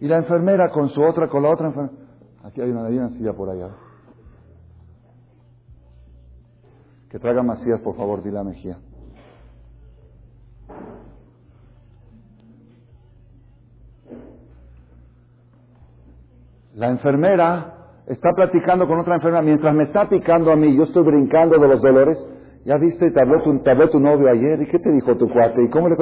[0.00, 1.94] Y la enfermera con su otra, con la otra enfermera.
[2.42, 3.68] Aquí hay una, hay una silla por allá.
[7.08, 8.80] Que traiga Macías, por favor, dile a Mejía.
[16.74, 17.73] La enfermera
[18.06, 21.68] está platicando con otra enfermera mientras me está picando a mí, yo estoy brincando de
[21.68, 22.18] los dolores.
[22.64, 25.28] Ya viste, te habló tu, te habló tu novio ayer, ¿y qué te dijo tu
[25.28, 25.62] cuate?
[25.62, 25.96] ¿Y cómo le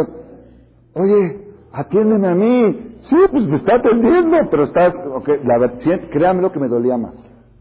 [0.95, 2.99] Oye, atiéndeme a mí.
[3.09, 5.81] Sí, pues me está atendiendo, pero estás, okay, la verdad,
[6.13, 7.15] créame lo que me dolía más.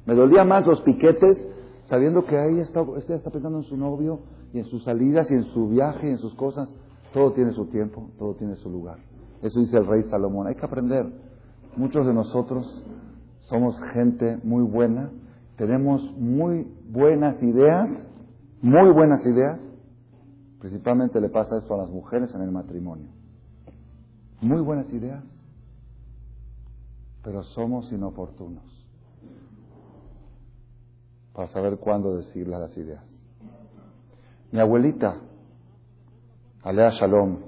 [0.05, 1.37] Me dolía más los piquetes,
[1.85, 4.19] sabiendo que ahí está, ella está pensando en su novio
[4.53, 6.71] y en sus salidas y en su viaje y en sus cosas.
[7.11, 8.97] Todo tiene su tiempo, todo tiene su lugar.
[9.41, 10.47] Eso dice el rey Salomón.
[10.47, 11.05] Hay que aprender.
[11.75, 12.85] Muchos de nosotros
[13.51, 15.11] somos gente muy buena,
[15.57, 17.89] tenemos muy buenas ideas,
[18.61, 19.59] muy buenas ideas.
[20.59, 23.09] Principalmente le pasa esto a las mujeres en el matrimonio.
[24.39, 25.21] Muy buenas ideas,
[27.23, 28.63] pero somos inoportunos
[31.33, 33.03] para saber cuándo decirle las ideas.
[34.53, 35.17] Mi abuelita,
[36.63, 37.39] Alea Shalom,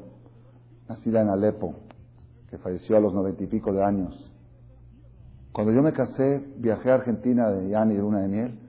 [0.89, 1.75] nacida en Alepo,
[2.49, 4.32] que falleció a los noventa y pico de años,
[5.53, 8.59] cuando yo me casé, viajé a Argentina de Yani de luna de miel.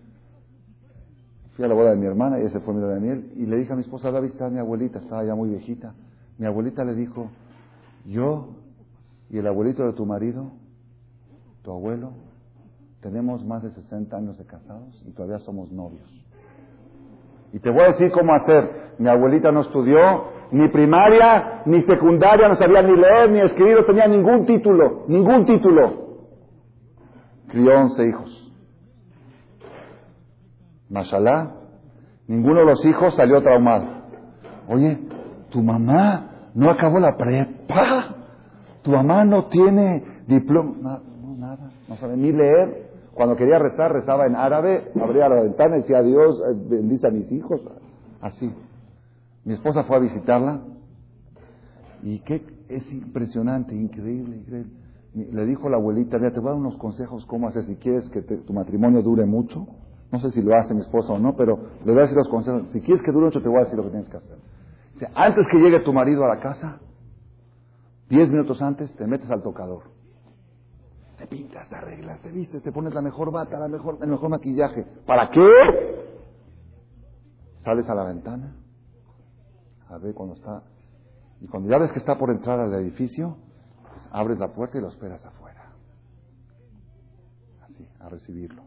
[1.56, 3.32] Fui a la boda de mi hermana y ese fue mi luna de miel.
[3.36, 5.94] Y le dije a mi esposa, visitar a mi abuelita, estaba ya muy viejita.
[6.38, 7.30] Mi abuelita le dijo,
[8.04, 8.48] yo
[9.30, 10.52] y el abuelito de tu marido,
[11.62, 12.10] tu abuelo,
[13.00, 16.06] tenemos más de 60 años de casados y todavía somos novios.
[17.54, 18.92] Y te voy a decir cómo hacer.
[18.98, 23.86] Mi abuelita no estudió ni primaria, ni secundaria, no sabía ni leer, ni escribir, no
[23.86, 26.03] tenía ningún título, ningún título
[27.48, 28.52] crió once hijos.
[30.88, 31.50] Mashallah,
[32.28, 33.86] ninguno de los hijos salió traumado.
[34.68, 34.98] Oye,
[35.50, 38.16] tu mamá no acabó la prepa,
[38.82, 42.84] tu mamá no tiene diploma, no, nada, no sabe ni leer.
[43.12, 47.10] Cuando quería rezar, rezaba en árabe, abría la ventana y decía, Dios, eh, bendice a
[47.10, 47.60] mis hijos.
[48.20, 48.52] Así.
[49.44, 50.62] Mi esposa fue a visitarla
[52.02, 54.83] y qué es impresionante, increíble, increíble
[55.14, 58.08] le dijo la abuelita, mira, te voy a dar unos consejos cómo hacer si quieres
[58.10, 59.66] que tu matrimonio dure mucho.
[60.10, 62.28] No sé si lo hace mi esposa o no, pero le voy a decir los
[62.28, 62.64] consejos.
[62.72, 64.38] Si quieres que dure mucho, te voy a decir lo que tienes que hacer.
[65.14, 66.78] Antes que llegue tu marido a la casa,
[68.08, 69.82] diez minutos antes, te metes al tocador.
[71.18, 74.30] Te pintas, te arreglas, te vistes, te pones la mejor bata, la mejor, el mejor
[74.30, 74.84] maquillaje.
[75.06, 75.48] ¿Para qué?
[77.64, 78.56] Sales a la ventana,
[79.88, 80.62] a ver cuando está.
[81.40, 83.36] Y cuando ya ves que está por entrar al edificio,
[84.14, 85.72] abres la puerta y lo esperas afuera.
[87.62, 88.62] Así, a recibirlo.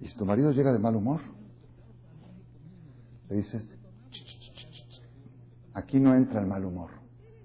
[0.00, 1.20] Y si tu marido llega de mal humor,
[3.28, 3.62] le dices,
[5.74, 6.92] aquí no entra el mal humor.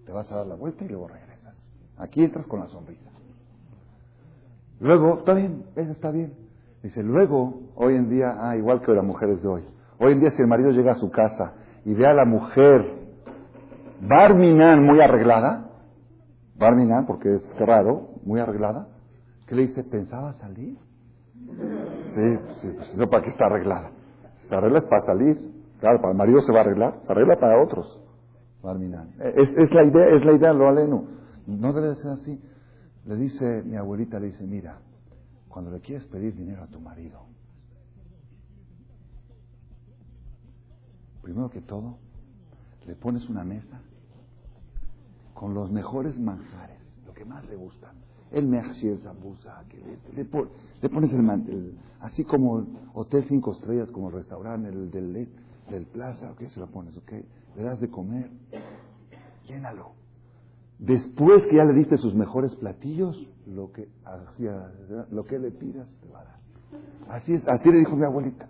[0.06, 1.56] Te vas a dar la vuelta y luego regresas.
[1.98, 3.12] Aquí entras con la sonrisa.
[4.80, 6.34] Luego, está bien, eso está bien.
[6.82, 9.64] Dice, luego, hoy en día, ah, igual que las mujeres de hoy.
[10.00, 11.54] Hoy en día si el marido llega a su casa
[11.84, 13.05] y ve a la mujer
[14.02, 15.70] Barminan muy arreglada,
[16.58, 18.88] Barminan, porque es raro, muy arreglada,
[19.48, 19.84] ¿qué le dice?
[19.84, 20.78] ¿Pensaba salir?
[22.16, 23.92] Sí, sí, pues no, ¿para qué está arreglada?
[24.48, 25.38] Se arregla es para salir.
[25.80, 28.02] Claro, para el marido se va a arreglar, se arregla para otros.
[28.64, 29.10] Barminan.
[29.20, 31.06] Es, es la idea, es la idea, lo aleno.
[31.46, 32.42] No debe ser así.
[33.06, 34.80] Le dice, mi abuelita le dice, mira,
[35.50, 37.26] cuando le quieres pedir dinero a tu marido,
[41.22, 41.98] primero que todo,
[42.88, 43.82] le pones una mesa
[45.34, 47.92] con los mejores manjares, lo que más le gusta.
[48.32, 48.50] El
[49.02, 50.24] zabusa, que le,
[50.82, 55.30] le, pones el mantel, así como hotel cinco estrellas, como el restaurante el del,
[55.70, 57.12] del plaza, ok, se lo pones, ok,
[57.56, 58.30] le das de comer,
[59.48, 59.94] llénalo.
[60.80, 63.88] Después que ya le diste sus mejores platillos, lo que,
[65.12, 66.40] lo que le pidas te va a dar.
[67.10, 68.50] Así es, así le dijo mi abuelita.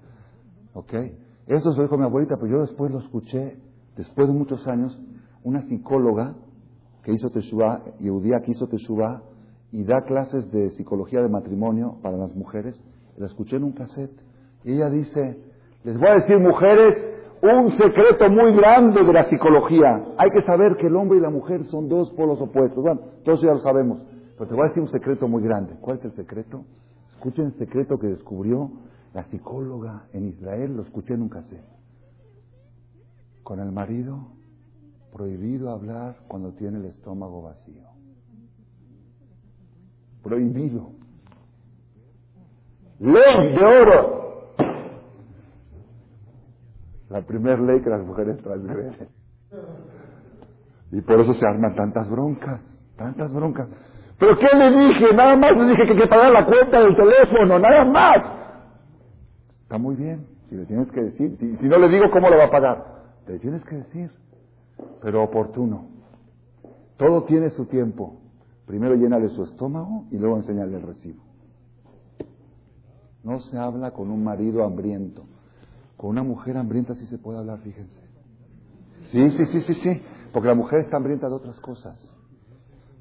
[0.74, 0.94] ¿Ok?
[1.48, 3.60] Eso se lo dijo mi abuelita, pero yo después lo escuché,
[3.96, 5.00] después de muchos años,
[5.44, 6.36] una psicóloga
[7.04, 9.22] que hizo Teshuvah, Yehudía que hizo Teshuvah,
[9.72, 12.80] y da clases de psicología de matrimonio para las mujeres,
[13.18, 14.18] la escuché en un cassette.
[14.64, 15.40] Y ella dice,
[15.84, 16.96] les voy a decir mujeres,
[17.42, 20.04] un secreto muy grande de la psicología.
[20.18, 22.82] Hay que saber que el hombre y la mujer son dos polos opuestos.
[22.82, 24.02] Bueno, todos ya lo sabemos.
[24.38, 25.76] Pero te voy a decir un secreto muy grande.
[25.80, 26.64] ¿Cuál es el secreto?
[27.12, 28.72] Escuchen el secreto que descubrió
[29.14, 31.75] la psicóloga en Israel, lo escuché en un cassette.
[33.46, 34.32] Con el marido,
[35.14, 37.84] prohibido hablar cuando tiene el estómago vacío.
[40.24, 40.90] Prohibido.
[43.00, 44.56] Ley de oro.
[47.10, 49.10] La primera ley que las mujeres transgreden.
[50.92, 52.64] Y por eso se arman tantas broncas,
[52.98, 53.70] tantas broncas.
[54.18, 55.14] ¿Pero qué le dije?
[55.14, 58.26] Nada más le dije que que pagar la cuenta del teléfono, nada más.
[59.62, 61.38] Está muy bien, si le tienes que decir.
[61.38, 62.95] Si, si no le digo, ¿cómo le va a pagar?
[63.28, 64.12] Le tienes que decir,
[65.02, 65.88] pero oportuno.
[66.98, 68.22] Todo tiene su tiempo.
[68.66, 71.24] Primero llénale su estómago y luego enseñale el recibo.
[73.24, 75.26] No se habla con un marido hambriento.
[75.98, 78.00] Con una mujer hambrienta sí se puede hablar, fíjense.
[79.12, 80.02] Sí, sí, sí, sí, sí.
[80.32, 82.00] Porque la mujer está hambrienta de otras cosas.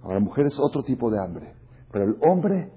[0.03, 1.55] Ahora, la mujer es otro tipo de hambre.
[1.91, 2.73] Pero el hombre,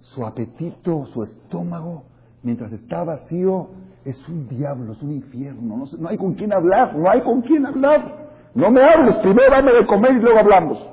[0.00, 2.04] su apetito, su estómago,
[2.42, 3.68] mientras está vacío,
[4.04, 5.76] es un diablo, es un infierno.
[5.76, 8.22] No, no hay con quién hablar, no hay con quién hablar.
[8.54, 10.88] No me hables, primero dame de comer y luego hablamos.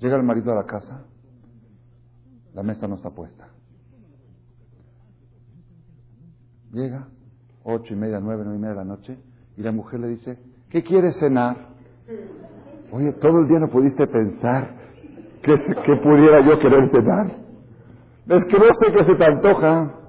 [0.00, 1.04] Llega el marido a la casa,
[2.54, 3.48] la mesa no está puesta.
[6.72, 7.08] Llega,
[7.64, 9.18] ocho y media, nueve, nueve y media de la noche,
[9.56, 10.38] y la mujer le dice,
[10.70, 11.68] ¿qué quieres cenar?
[12.92, 14.74] Oye, todo el día no pudiste pensar
[15.42, 15.54] que,
[16.02, 17.26] pudiera yo querer cenar.
[18.28, 19.99] Es que no sé qué se te antoja.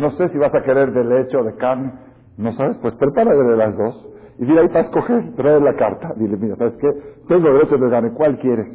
[0.00, 1.92] No sé si vas a querer de leche o de carne.
[2.38, 2.78] ¿No sabes?
[2.78, 4.08] Pues prepárate de las dos.
[4.38, 6.14] Y dile ahí para escoger, trae la carta.
[6.16, 6.88] Dile, mira, ¿sabes qué?
[7.28, 8.66] Tengo derecho de carne, ¿cuál quieres?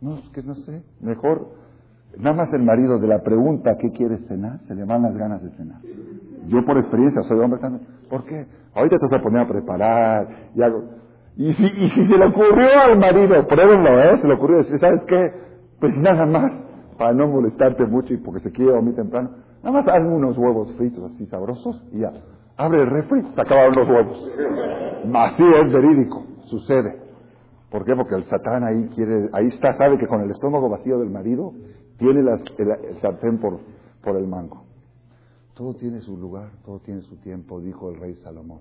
[0.00, 0.82] No, es que no sé.
[1.00, 1.50] Mejor,
[2.18, 4.58] nada más el marido de la pregunta ¿qué quieres cenar?
[4.66, 5.80] Se le van las ganas de cenar.
[6.48, 7.86] Yo por experiencia soy hombre también.
[8.10, 8.46] ¿Por qué?
[8.74, 10.82] Ahorita te vas a poner a preparar y hago...
[11.36, 14.18] Y si, y si se le ocurrió al marido, pruébenlo, ¿eh?
[14.20, 15.32] Se le ocurrió decir, ¿sabes qué?
[15.78, 16.50] Pues nada más,
[16.98, 19.30] para no molestarte mucho y porque se quiere dormir temprano,
[19.62, 22.12] nada más hazme unos huevos fritos así sabrosos y ya.
[22.56, 24.32] Abre el refri, se acabaron los huevos.
[25.14, 27.08] Así es verídico, sucede.
[27.70, 27.94] ¿Por qué?
[27.94, 31.52] Porque el satán ahí quiere, ahí está, sabe que con el estómago vacío del marido
[31.98, 33.60] tiene el, el, sartén por,
[34.02, 34.64] por el mango.
[35.54, 38.60] Todo tiene su lugar, todo tiene su tiempo, dijo el rey Salomón.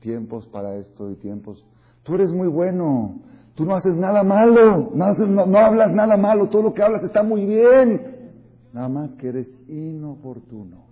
[0.00, 1.66] Tiempos para esto y tiempos.
[2.04, 3.16] Tú eres muy bueno,
[3.54, 7.22] tú no haces nada malo, no, no hablas nada malo, todo lo que hablas está
[7.22, 8.17] muy bien.
[8.72, 10.84] Nada más que eres inoportuno.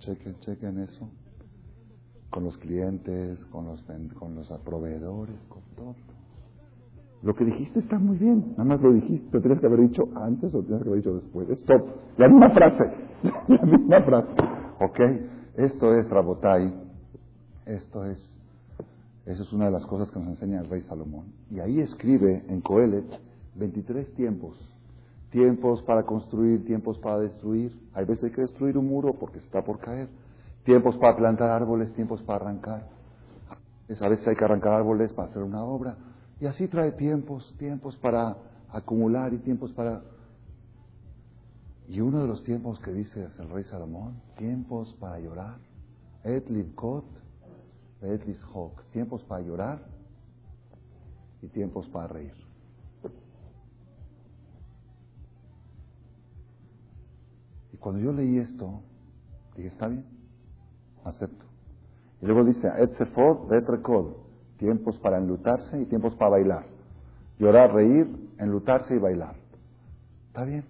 [0.00, 1.08] Chequen, chequen eso.
[2.30, 3.82] Con los clientes, con los,
[4.18, 5.94] con los proveedores, con todo.
[7.22, 8.50] Lo que dijiste está muy bien.
[8.50, 9.28] Nada más lo dijiste.
[9.32, 11.48] Lo que haber dicho antes o tenías que haber dicho después.
[11.50, 11.88] Stop.
[12.18, 12.84] La misma frase.
[13.48, 14.32] La misma frase.
[14.80, 15.00] ¿Ok?
[15.56, 16.74] Esto es Rabotai.
[17.64, 18.18] Esto es.
[19.24, 21.32] Eso es una de las cosas que nos enseña el rey Salomón.
[21.50, 23.06] Y ahí escribe en Coelet
[23.56, 24.75] 23 tiempos
[25.30, 27.72] tiempos para construir, tiempos para destruir.
[27.94, 30.08] Hay veces hay que destruir un muro porque está por caer.
[30.64, 32.88] Tiempos para plantar árboles, tiempos para arrancar.
[34.00, 35.96] A veces hay que arrancar árboles para hacer una obra.
[36.40, 38.36] Y así trae tiempos, tiempos para
[38.70, 40.02] acumular y tiempos para...
[41.88, 45.58] Y uno de los tiempos que dice el rey Salomón, tiempos para llorar.
[46.24, 47.04] Et kot,
[48.02, 48.20] et
[48.92, 49.78] Tiempos para llorar
[51.40, 52.45] y tiempos para reír.
[57.86, 58.80] Cuando yo leí esto,
[59.54, 60.04] dije, está bien,
[61.04, 61.44] acepto.
[62.20, 64.08] Y luego dice, Etzefod, Betrekod,
[64.58, 66.64] tiempos para enlutarse y tiempos para bailar.
[67.38, 68.08] Llorar, reír,
[68.40, 69.36] enlutarse y bailar.
[70.26, 70.64] Está bien.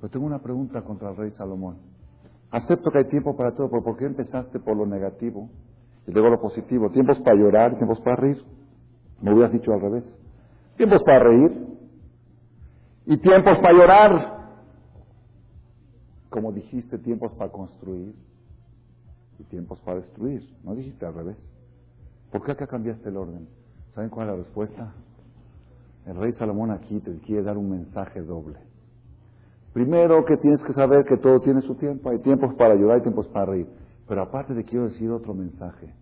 [0.00, 1.76] Pero tengo una pregunta contra el rey Salomón.
[2.50, 5.50] Acepto que hay tiempo para todo, pero ¿por qué empezaste por lo negativo
[6.06, 6.90] y luego lo positivo?
[6.90, 8.42] Tiempos para llorar, tiempos para reír.
[9.20, 10.08] Me hubieras dicho al revés.
[10.78, 11.66] Tiempos para reír
[13.04, 14.37] y tiempos para llorar
[16.30, 18.14] como dijiste, tiempos para construir
[19.38, 20.42] y tiempos para destruir.
[20.64, 21.36] No dijiste al revés.
[22.30, 23.48] ¿Por qué acá cambiaste el orden?
[23.94, 24.92] ¿Saben cuál es la respuesta?
[26.06, 28.58] El rey Salomón aquí te quiere dar un mensaje doble.
[29.72, 32.10] Primero que tienes que saber que todo tiene su tiempo.
[32.10, 33.66] Hay tiempos para ayudar, hay tiempos para reír.
[34.06, 35.92] Pero aparte te quiero decir otro mensaje.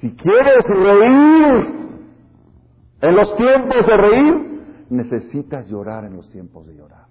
[0.00, 1.84] Si quieres reír
[3.00, 7.06] en los tiempos de reír, necesitas llorar en los tiempos de llorar.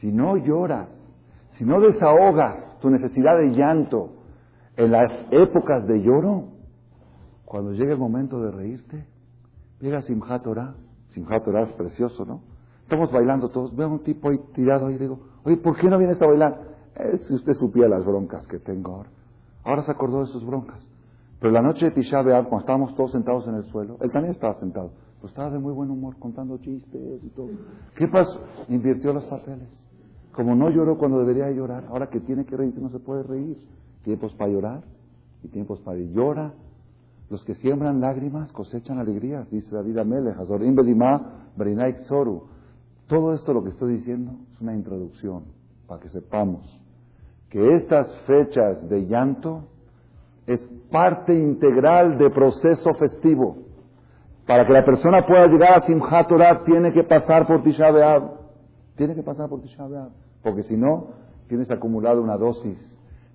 [0.00, 0.88] Si no lloras,
[1.52, 4.12] si no desahogas tu necesidad de llanto
[4.76, 6.44] en las épocas de lloro,
[7.44, 9.06] cuando llegue el momento de reírte,
[9.80, 10.74] llega Simchat Torah.
[11.10, 12.42] Simchat Torah es precioso, ¿no?
[12.82, 13.74] Estamos bailando todos.
[13.74, 16.60] Veo a un tipo ahí tirado y digo, oye, ¿por qué no vienes a bailar?
[16.96, 19.10] Eh, si usted supiera las broncas que tengo ahora.
[19.64, 20.80] Ahora se acordó de sus broncas.
[21.40, 24.32] Pero la noche de Tisha B'Av, cuando estábamos todos sentados en el suelo, él también
[24.32, 27.48] estaba sentado, pero estaba de muy buen humor contando chistes y todo.
[27.94, 28.40] ¿Qué pasó?
[28.68, 29.68] Invirtió los papeles.
[30.32, 33.58] Como no lloró cuando debería llorar, ahora que tiene que reírse no se puede reír.
[34.04, 34.82] Tiempos para llorar
[35.42, 36.10] y tiempos para ir.
[36.12, 36.52] Llora.
[37.30, 42.44] Los que siembran lágrimas cosechan alegrías, dice David Amelech, Azorim Belimá, Berinaik Soru.
[43.06, 45.44] Todo esto lo que estoy diciendo es una introducción
[45.86, 46.80] para que sepamos
[47.50, 49.64] que estas fechas de llanto
[50.46, 50.60] es
[50.90, 53.56] parte integral de proceso festivo.
[54.46, 58.37] Para que la persona pueda llegar a Simchat Torah tiene que pasar por Tisha B'Av.
[58.98, 59.88] Tiene que pasar por Tisha.
[60.42, 61.06] Porque si no,
[61.48, 62.76] tienes acumulado una dosis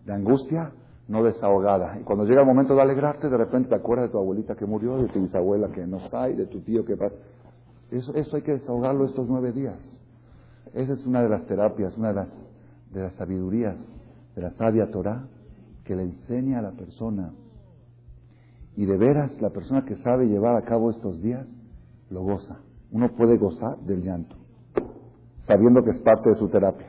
[0.05, 0.71] de angustia
[1.07, 1.99] no desahogada.
[1.99, 4.65] Y cuando llega el momento de alegrarte, de repente te acuerdas de tu abuelita que
[4.65, 6.93] murió, de tu bisabuela que no está y de tu tío que...
[7.89, 9.79] Eso, eso hay que desahogarlo estos nueve días.
[10.73, 12.29] Esa es una de las terapias, una de las,
[12.91, 13.77] de las sabidurías
[14.35, 15.27] de la sabia Torah
[15.83, 17.33] que le enseña a la persona.
[18.75, 21.47] Y de veras, la persona que sabe llevar a cabo estos días,
[22.09, 22.59] lo goza.
[22.91, 24.35] Uno puede gozar del llanto,
[25.45, 26.87] sabiendo que es parte de su terapia.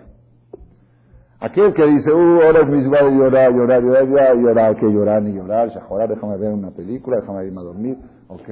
[1.40, 5.22] Aquel que dice, uh, ahora es mi de llorar, llorar, llorar, llorar, llorar, que llorar
[5.22, 7.98] ni llorar, llorar, déjame ver una película, déjame irme a dormir,
[8.28, 8.48] ok.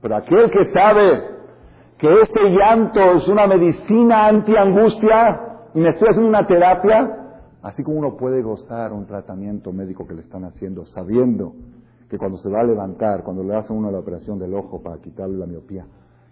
[0.00, 1.22] Pero aquel que sabe
[1.98, 5.40] que este llanto es una medicina anti-angustia
[5.74, 7.26] y me estoy haciendo una terapia,
[7.66, 11.52] Así como uno puede gozar un tratamiento médico que le están haciendo, sabiendo
[12.08, 14.98] que cuando se va a levantar, cuando le hacen uno la operación del ojo para
[14.98, 15.84] quitarle la miopía,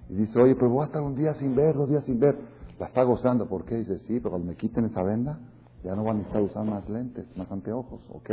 [0.09, 2.37] y dice, oye, pues voy a estar un día sin ver, dos días sin ver,
[2.79, 3.47] la está gozando.
[3.47, 3.77] ¿Por qué?
[3.77, 5.39] Dice, sí, pero cuando me quiten esa venda,
[5.83, 8.31] ya no van a necesitar usar más lentes, más anteojos, ¿ok?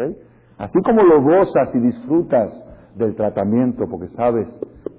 [0.58, 2.52] Así como lo gozas y disfrutas
[2.96, 4.48] del tratamiento porque sabes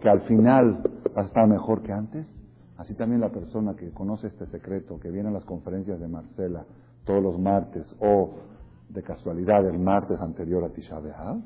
[0.01, 0.83] que al final
[1.15, 2.27] vas a estar mejor que antes,
[2.77, 6.65] así también la persona que conoce este secreto, que viene a las conferencias de Marcela,
[7.05, 8.35] todos los martes o
[8.89, 11.41] de casualidad el martes anterior a Tisha B'Av,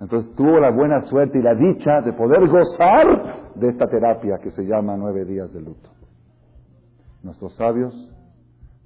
[0.00, 4.50] entonces tuvo la buena suerte y la dicha de poder gozar de esta terapia que
[4.50, 5.90] se llama nueve días de luto.
[7.22, 7.94] Nuestros sabios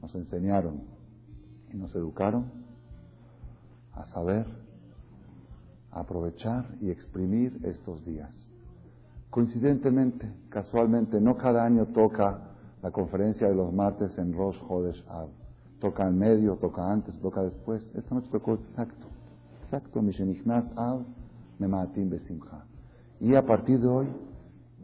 [0.03, 0.83] nos enseñaron
[1.73, 2.51] y nos educaron
[3.93, 4.47] a saber,
[5.91, 8.31] aprovechar y exprimir estos días.
[9.31, 12.41] Coincidentemente, casualmente, no cada año toca
[12.83, 15.29] la conferencia de los martes en Rosh Hodesh Av
[15.81, 17.89] toca en medio, toca antes, toca después.
[17.95, 19.07] Esta noche tocó exacto,
[19.63, 20.65] exacto, Mishenichnas.
[23.21, 24.07] Y a partir de hoy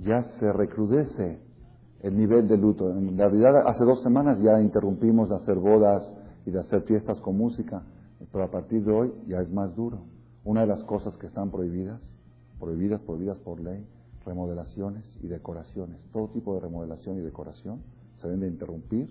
[0.00, 1.38] ya se recrudece
[2.02, 2.90] el nivel de luto.
[2.90, 6.12] En realidad, hace dos semanas ya interrumpimos de hacer bodas
[6.44, 7.82] y de hacer fiestas con música,
[8.30, 10.00] pero a partir de hoy ya es más duro.
[10.44, 12.00] Una de las cosas que están prohibidas,
[12.58, 13.86] prohibidas, prohibidas por ley,
[14.26, 15.98] remodelaciones y decoraciones.
[16.12, 17.80] Todo tipo de remodelación y decoración
[18.20, 19.08] se deben de interrumpir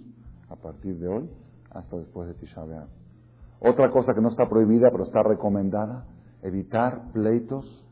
[0.49, 1.29] a partir de hoy
[1.69, 2.87] hasta después de Tisha B'Av.
[3.61, 6.05] Otra cosa que no está prohibida, pero está recomendada,
[6.41, 7.85] evitar pleitos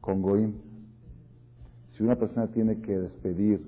[0.00, 0.54] con Goim.
[1.96, 3.60] Si una persona tiene que despedir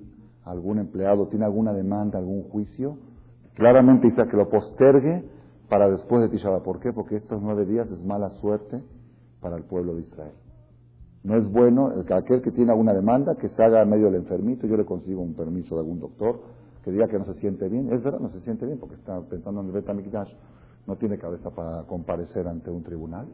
[0.45, 2.97] a algún empleado, tiene alguna demanda, algún juicio,
[3.55, 5.23] claramente dice que lo postergue
[5.67, 6.59] para después de Tisha.
[6.59, 6.93] ¿Por qué?
[6.93, 8.83] Porque estos nueve días es mala suerte
[9.41, 10.33] para el pueblo de Israel.
[11.23, 14.67] No es bueno, el, aquel que tiene alguna demanda, que se haga medio el enfermito,
[14.67, 16.39] yo le consigo un permiso de algún doctor,
[16.83, 19.19] que diga que no se siente bien, es verdad, no se siente bien porque está
[19.21, 20.31] pensando en el Betamikdash,
[20.87, 23.27] no tiene cabeza para comparecer ante un tribunal,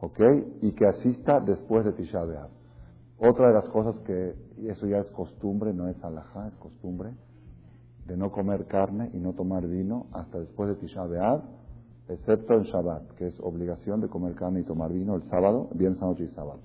[0.00, 0.20] ¿ok?
[0.60, 2.61] Y que asista después de Tisha B'Av.
[3.24, 4.34] Otra de las cosas que,
[4.66, 7.10] eso ya es costumbre, no es alajá, es costumbre,
[8.06, 11.42] de no comer carne y no tomar vino hasta después de Tisha B'Av,
[12.08, 15.96] excepto en Shabbat, que es obligación de comer carne y tomar vino el sábado, bien
[16.00, 16.58] noche y sábado.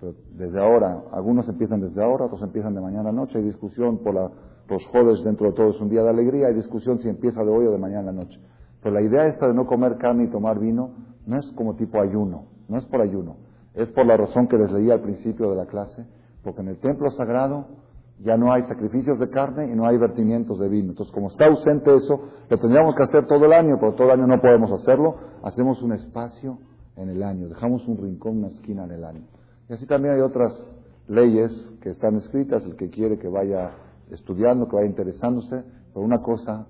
[0.00, 3.98] Pero desde ahora, algunos empiezan desde ahora, otros empiezan de mañana a noche, hay discusión
[3.98, 4.30] por la
[4.72, 7.50] los jueves dentro de todo es un día de alegría, hay discusión si empieza de
[7.50, 8.40] hoy o de mañana la noche.
[8.82, 10.90] Pero la idea esta de no comer carne y tomar vino
[11.26, 13.36] no es como tipo ayuno, no es por ayuno,
[13.74, 16.04] es por la razón que les leí al principio de la clase,
[16.42, 17.66] porque en el templo sagrado
[18.20, 20.90] ya no hay sacrificios de carne y no hay vertimientos de vino.
[20.90, 24.20] Entonces, como está ausente eso, lo tendríamos que hacer todo el año, pero todo el
[24.20, 26.58] año no podemos hacerlo, hacemos un espacio
[26.96, 29.22] en el año, dejamos un rincón, una esquina en el año.
[29.68, 30.52] Y así también hay otras
[31.08, 31.50] leyes
[31.80, 33.72] que están escritas, el que quiere que vaya
[34.10, 36.66] estudiando, que vaya interesándose, pero una cosa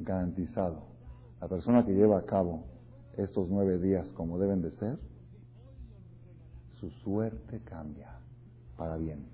[0.00, 0.82] garantizado,
[1.40, 2.64] la persona que lleva a cabo
[3.16, 4.98] estos nueve días como deben de ser,
[6.86, 8.18] su suerte cambia
[8.76, 9.26] para bien.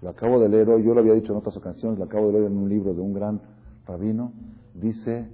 [0.00, 2.32] Lo acabo de leer hoy, yo lo había dicho en otras ocasiones, lo acabo de
[2.32, 3.40] leer en un libro de un gran
[3.86, 4.32] rabino,
[4.74, 5.28] dice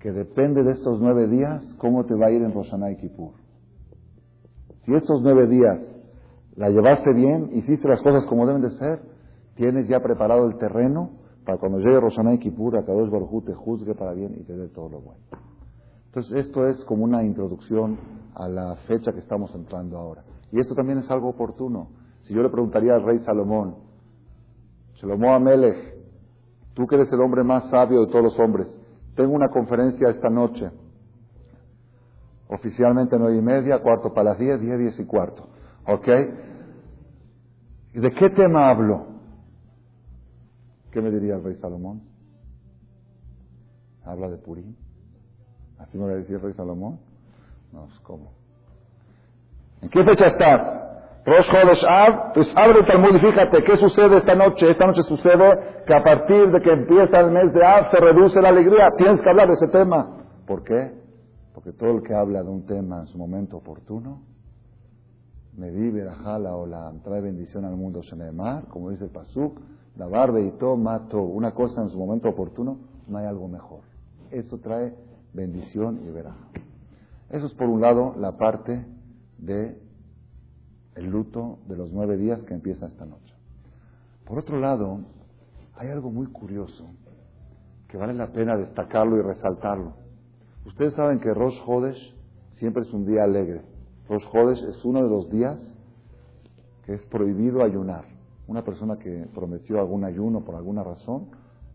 [0.00, 3.32] que depende de estos nueve días cómo te va a ir en Roshaná y Kippur.
[4.84, 5.80] Si estos nueve días
[6.56, 9.02] la llevaste bien, hiciste las cosas como deben de ser,
[9.56, 11.10] tienes ya preparado el terreno
[11.44, 14.56] para cuando llegue Roshaná y Kippur, a Kadosh Baruj te juzgue para bien y te
[14.56, 15.20] dé todo lo bueno.
[16.06, 17.98] Entonces, esto es como una introducción
[18.34, 20.22] a la fecha que estamos entrando ahora.
[20.54, 21.88] Y esto también es algo oportuno.
[22.22, 23.74] Si yo le preguntaría al rey Salomón,
[25.00, 25.96] Salomón Amelech,
[26.74, 28.68] tú que eres el hombre más sabio de todos los hombres,
[29.16, 30.70] tengo una conferencia esta noche,
[32.48, 35.48] oficialmente nueve y media, cuarto para las diez, diez, diez y cuarto.
[35.88, 36.08] ¿Ok?
[37.94, 39.06] ¿Y de qué tema hablo?
[40.92, 42.00] ¿Qué me diría el rey Salomón?
[44.04, 44.76] ¿Habla de Purim?
[45.78, 47.00] ¿Así me va a decir el rey Salomón?
[47.72, 48.43] No, pues, ¿cómo?
[49.84, 50.62] ¿En qué fecha estás?
[51.26, 54.70] Rosh Chodesh Av, pues abre el Talmud y fíjate, ¿qué sucede esta noche?
[54.70, 58.40] Esta noche sucede que a partir de que empieza el mes de Av se reduce
[58.40, 58.88] la alegría.
[58.96, 60.24] Tienes que hablar de ese tema.
[60.46, 60.90] ¿Por qué?
[61.52, 64.22] Porque todo el que habla de un tema en su momento oportuno,
[65.54, 69.60] me vive la jala o la trae bendición al mundo Shenemar, como dice el Pasuk,
[69.96, 73.80] la barbe y todo mato, una cosa en su momento oportuno, no hay algo mejor.
[74.30, 74.94] Eso trae
[75.34, 76.48] bendición y veraja.
[77.28, 78.93] Eso es por un lado la parte
[79.44, 79.78] de
[80.94, 83.34] el luto de los nueve días que empieza esta noche.
[84.24, 85.00] Por otro lado,
[85.76, 86.86] hay algo muy curioso
[87.88, 89.94] que vale la pena destacarlo y resaltarlo.
[90.66, 92.14] Ustedes saben que Rosh Hodesh
[92.58, 93.62] siempre es un día alegre.
[94.08, 95.60] Rosh Hodesh es uno de los días
[96.84, 98.04] que es prohibido ayunar.
[98.46, 101.28] Una persona que prometió algún ayuno por alguna razón,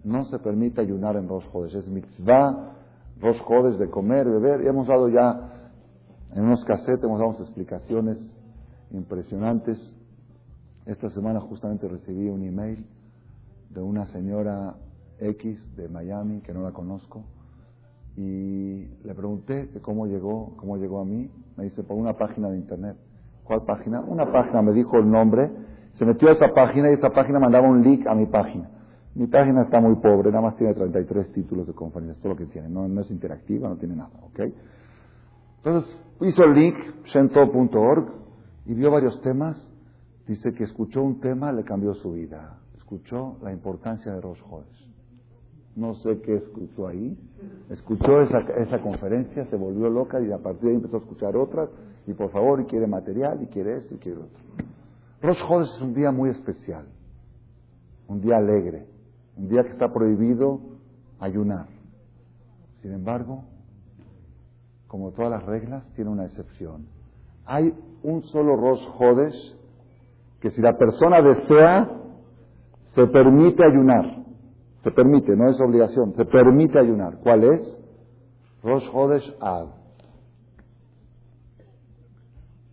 [0.04, 1.76] no se permite ayunar en Rosh Hodesh.
[1.76, 2.76] Es mitzvah
[3.20, 4.62] Rosh Hodesh de comer, beber.
[4.64, 5.59] Y hemos dado ya,
[6.36, 8.18] en unos cassettes, hemos dado explicaciones
[8.92, 9.78] impresionantes.
[10.86, 12.86] Esta semana justamente recibí un email
[13.70, 14.76] de una señora
[15.20, 17.24] X de Miami, que no la conozco,
[18.16, 21.30] y le pregunté cómo llegó, cómo llegó a mí.
[21.58, 22.98] Me dice, por una página de internet.
[23.44, 24.02] ¿Cuál página?
[24.02, 25.50] Una página, me dijo el nombre.
[25.94, 28.70] Se metió a esa página y esa página mandaba un link a mi página.
[29.16, 32.46] Mi página está muy pobre, nada más tiene 33 títulos de conferencias, todo lo que
[32.46, 32.70] tiene.
[32.70, 34.40] No, no es interactiva, no tiene nada, ¿ok?
[35.64, 38.14] Entonces, hizo el link, shento.org,
[38.66, 39.57] y vio varios temas.
[40.28, 42.60] Dice que escuchó un tema, le cambió su vida.
[42.78, 44.89] Escuchó la importancia de Rosh Hodesh.
[45.76, 47.18] No sé qué escuchó ahí.
[47.70, 51.36] Escuchó esa, esa conferencia, se volvió loca y a partir de ahí empezó a escuchar
[51.36, 51.70] otras.
[52.07, 54.39] Y por favor, y quiere material, y quiere esto, y quiere otro.
[55.22, 56.86] Rosh Hodesh es un día muy especial.
[58.07, 58.88] Un día alegre.
[59.36, 60.60] Un día que está prohibido
[61.20, 61.68] ayunar.
[62.82, 63.43] Sin embargo,
[64.90, 66.88] como todas las reglas, tiene una excepción.
[67.46, 67.72] Hay
[68.02, 69.56] un solo Rosh Hodesh
[70.42, 71.90] que si la persona desea,
[72.96, 74.26] se permite ayunar.
[74.84, 77.20] Se permite, no es obligación, se permite ayunar.
[77.22, 77.78] ¿Cuál es?
[78.64, 79.70] Rosh Hodesh Av.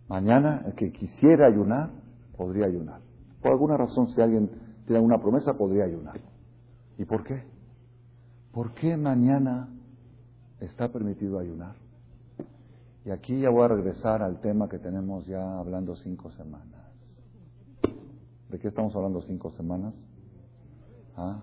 [0.09, 1.91] Mañana, el que quisiera ayunar,
[2.35, 3.01] podría ayunar.
[3.43, 4.49] Por alguna razón, si alguien
[4.85, 6.19] tiene alguna promesa, podría ayunar.
[6.97, 7.43] ¿Y por qué?
[8.51, 9.69] ¿Por qué mañana
[10.59, 11.75] está permitido ayunar?
[13.07, 16.91] Y aquí ya voy a regresar al tema que tenemos ya hablando cinco semanas.
[18.49, 19.93] ¿De qué estamos hablando cinco semanas?
[21.15, 21.39] ¿Ah?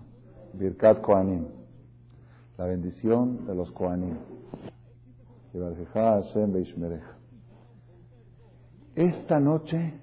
[0.53, 1.47] Birkat Koanim.
[2.59, 4.15] La bendición de los Koanim.
[8.93, 9.99] Esta noche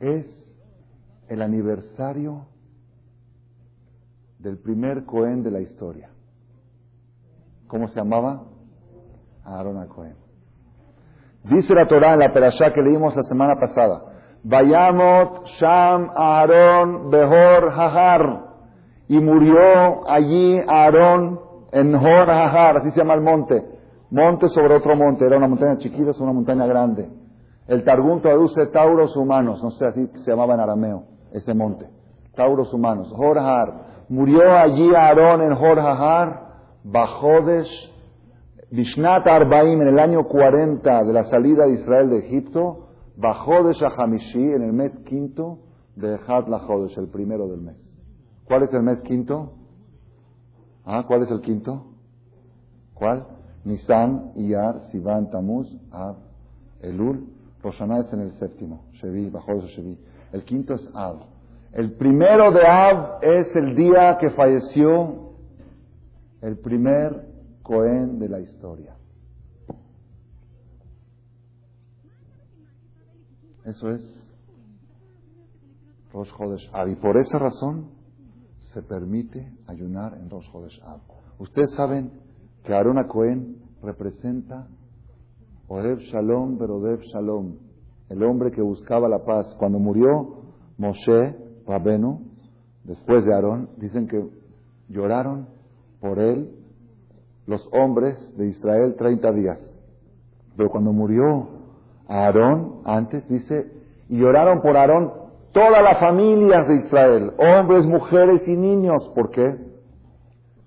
[0.00, 0.26] es
[1.28, 2.44] el aniversario
[4.38, 6.10] del primer Cohen de la historia.
[7.68, 8.49] ¿Cómo se llamaba?
[9.44, 10.14] A Cohen.
[11.44, 14.02] Dice la Torah en la perashá que leímos la semana pasada.
[14.42, 18.50] Vayamot Sham Aarón Behor Hahar.
[19.08, 21.40] Y murió allí Aarón
[21.72, 23.64] en Hor Hahar, así se llama el monte.
[24.10, 25.24] Monte sobre otro monte.
[25.24, 27.08] Era una montaña chiquita, es una montaña grande.
[27.66, 31.86] El Targum traduce Tauros humanos, no sé, así se llamaba en arameo, ese monte.
[32.34, 33.12] Tauros humanos.
[33.16, 33.90] Hor Hahar.
[34.08, 36.40] Murió allí Aarón en Hor Hahar,
[36.82, 37.90] Bajodesh
[38.70, 43.74] Bishnat Arbaim, en el año 40 de la salida de Israel de Egipto, bajó de
[43.74, 45.58] Shahamishi en el mes quinto
[45.96, 47.76] de Had Lachodesh, el primero del mes.
[48.44, 49.54] ¿Cuál es el mes quinto?
[50.84, 51.84] ¿Ah, ¿Cuál es el quinto?
[52.94, 53.26] ¿Cuál?
[53.64, 56.16] Nisan, Iyar, Sivan, Tamuz, Ab,
[56.80, 57.26] Elul.
[57.62, 59.98] Roshaná es en el séptimo, Shevi, bajó de Shevi.
[60.32, 61.16] El quinto es Ab.
[61.72, 65.32] El primero de Ab es el día que falleció
[66.40, 67.29] el primer
[67.70, 68.96] de la historia.
[73.64, 74.02] Eso es
[76.12, 76.88] Rosh Hodesh Ab.
[76.88, 77.90] Y por esa razón
[78.72, 81.00] se permite ayunar en Rosh Hodesh Ab.
[81.38, 82.10] Ustedes saben
[82.64, 84.66] que Aarón Cohen representa
[85.68, 87.56] Odev Shalom, Verodev Shalom,
[88.08, 89.46] el hombre que buscaba la paz.
[89.60, 90.42] Cuando murió
[90.76, 91.36] Moshe,
[91.68, 92.20] Rabenu,
[92.82, 94.28] después de Aarón, dicen que
[94.88, 95.46] lloraron
[96.00, 96.59] por él
[97.46, 99.58] los hombres de Israel 30 días.
[100.56, 101.48] Pero cuando murió
[102.08, 103.70] Aarón, antes dice,
[104.08, 105.12] y lloraron por Aarón
[105.52, 109.10] todas las familias de Israel, hombres, mujeres y niños.
[109.14, 109.56] ¿Por qué?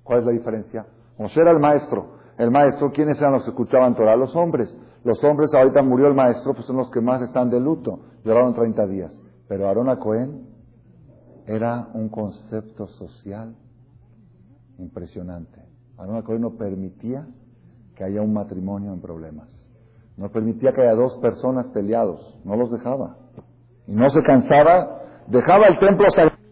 [0.04, 0.86] ¿Cuál es la diferencia?
[1.18, 2.14] Moshe era el maestro.
[2.38, 4.16] El maestro, ¿quiénes eran los que escuchaban Torah?
[4.16, 4.74] Los hombres.
[5.04, 8.00] Los hombres, ahorita murió el maestro, pues son los que más están de luto.
[8.24, 9.14] Lloraron 30 días.
[9.48, 10.48] Pero Aarón a Cohen
[11.46, 13.56] era un concepto social
[14.80, 15.63] impresionante.
[15.98, 17.28] Aarón no permitía
[17.96, 19.50] que haya un matrimonio en problemas.
[20.18, 22.40] No permitía que haya dos personas peleados.
[22.44, 23.18] No los dejaba.
[23.88, 25.02] Y no se cansaba.
[25.28, 26.44] Dejaba el templo sagrado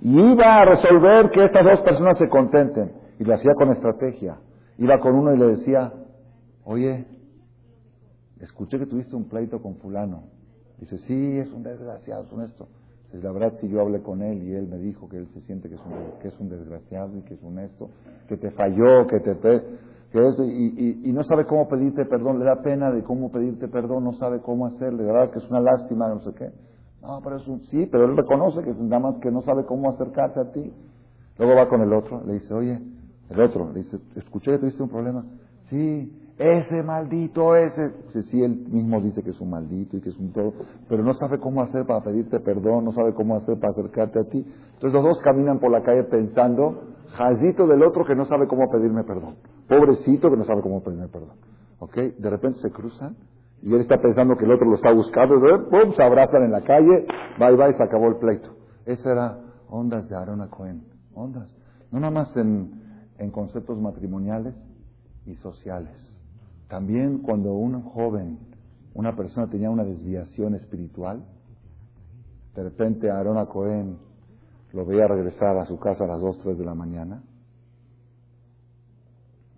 [0.00, 2.92] y iba a resolver que estas dos personas se contenten.
[3.18, 4.36] Y lo hacía con estrategia.
[4.78, 5.92] Iba con uno y le decía,
[6.64, 7.06] oye,
[8.40, 10.24] escuché que tuviste un pleito con fulano.
[10.78, 12.68] Dice, sí, es un desgraciado, es un esto.
[13.12, 15.40] Dice, la verdad, si yo hablé con él y él me dijo que él se
[15.42, 17.88] siente que es un, que es un desgraciado y que es un esto,
[18.28, 19.36] que te falló, que te...
[20.12, 24.04] Que y, y, no sabe cómo pedirte perdón, le da pena de cómo pedirte perdón,
[24.04, 26.50] no sabe cómo hacerle, de verdad que es una lástima, no sé qué.
[27.02, 29.90] No, pero es un, sí, pero él reconoce que nada más que no sabe cómo
[29.90, 30.72] acercarse a ti.
[31.38, 32.80] Luego va con el otro, le dice, oye,
[33.28, 35.24] el otro, le dice, escuché tuviste un problema.
[35.68, 37.94] Sí, ese maldito, ese.
[38.30, 40.52] Sí, él mismo dice que es un maldito y que es un todo,
[40.88, 44.24] pero no sabe cómo hacer para pedirte perdón, no sabe cómo hacer para acercarte a
[44.24, 44.46] ti.
[44.74, 46.82] Entonces los dos caminan por la calle pensando,
[47.16, 49.36] jazito del otro que no sabe cómo pedirme perdón.
[49.66, 51.36] Pobrecito que no sabe cómo pedirme perdón.
[51.78, 51.94] ¿Ok?
[51.94, 53.16] De repente se cruzan
[53.62, 55.92] y él está pensando que el otro lo está buscando, ¡pum!
[55.94, 57.06] se abrazan en la calle,
[57.38, 58.50] bye bye, se acabó el pleito.
[58.84, 59.38] Esa era
[59.70, 60.84] ondas de Aaron Cohen.
[61.14, 61.50] Ondas.
[61.90, 62.72] No nada más en,
[63.18, 64.54] en conceptos matrimoniales
[65.24, 66.12] y sociales.
[66.68, 68.38] También cuando un joven,
[68.94, 71.24] una persona tenía una desviación espiritual,
[72.54, 73.98] de repente Aarón Cohen
[74.72, 77.22] lo veía regresar a su casa a las 2, 3 de la mañana.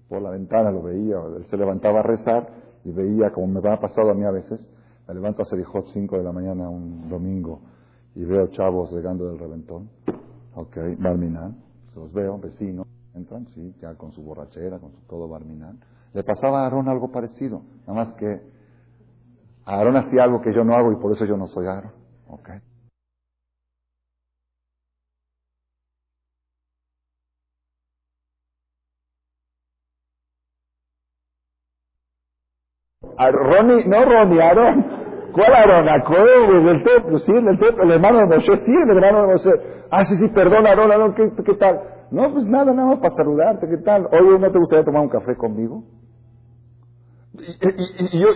[0.09, 2.49] Por la ventana lo veía, él se levantaba a rezar
[2.85, 4.61] y veía, como me ha pasado a mí a veces,
[5.07, 7.61] me levanto a Serijot 5 de la mañana un domingo
[8.15, 9.89] y veo chavos llegando del reventón,
[10.55, 11.57] ok, Barminan,
[11.95, 15.79] los veo, vecinos, entran, sí, ya con su borrachera, con su todo Barminan.
[16.15, 18.41] Le pasaba a Aarón algo parecido, nada más que
[19.67, 21.93] Aarón hacía algo que yo no hago y por eso yo no soy Aarón.
[22.29, 22.61] Okay.
[33.19, 34.87] Ronnie, no Ronnie, Aarón.
[35.33, 35.89] ¿Cuál Aarón?
[35.89, 39.51] Aarón, del templo, sí, del templo, el hermano de Moshe, sí, el hermano de Moshe.
[39.91, 41.81] Ah, sí, sí, perdón, Aarón, Aarón, ¿qué, qué tal?
[42.11, 44.07] No, pues nada, nada para saludarte, ¿qué tal?
[44.07, 45.85] Oye, ¿no te gustaría tomar un café conmigo?
[47.41, 48.29] Y, yo,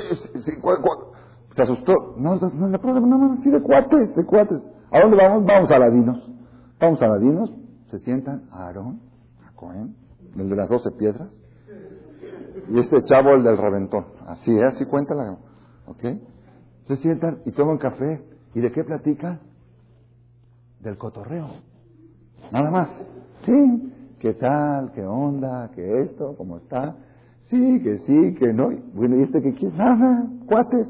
[1.55, 2.15] se asustó.
[2.17, 4.63] No, no, no, no, no, no, sí, de cuates, de cuates.
[4.91, 5.45] ¿A dónde vamos?
[5.45, 6.31] Vamos a Ladinos.
[6.81, 7.51] Vamos a Ladinos,
[7.91, 9.01] se sientan a Aarón,
[9.47, 9.95] a Cohen,
[10.37, 11.33] el de las doce piedras,
[12.69, 14.07] y este chavo, el del reventón.
[14.27, 14.65] Así, ¿eh?
[14.65, 15.39] Así cuenta la...
[15.87, 16.03] ¿Ok?
[16.85, 18.25] Se sientan y toman café.
[18.55, 19.41] ¿Y de qué platican?
[20.81, 21.49] Del cotorreo.
[22.51, 22.89] Nada más.
[23.45, 23.93] Sí.
[24.19, 24.93] ¿Qué tal?
[24.93, 25.71] ¿Qué onda?
[25.75, 26.35] ¿Qué esto?
[26.37, 26.97] ¿Cómo está?
[27.53, 28.71] Sí, que sí, que no.
[28.95, 29.77] Bueno, ¿y este que quiere?
[29.77, 30.89] Nada, cuates.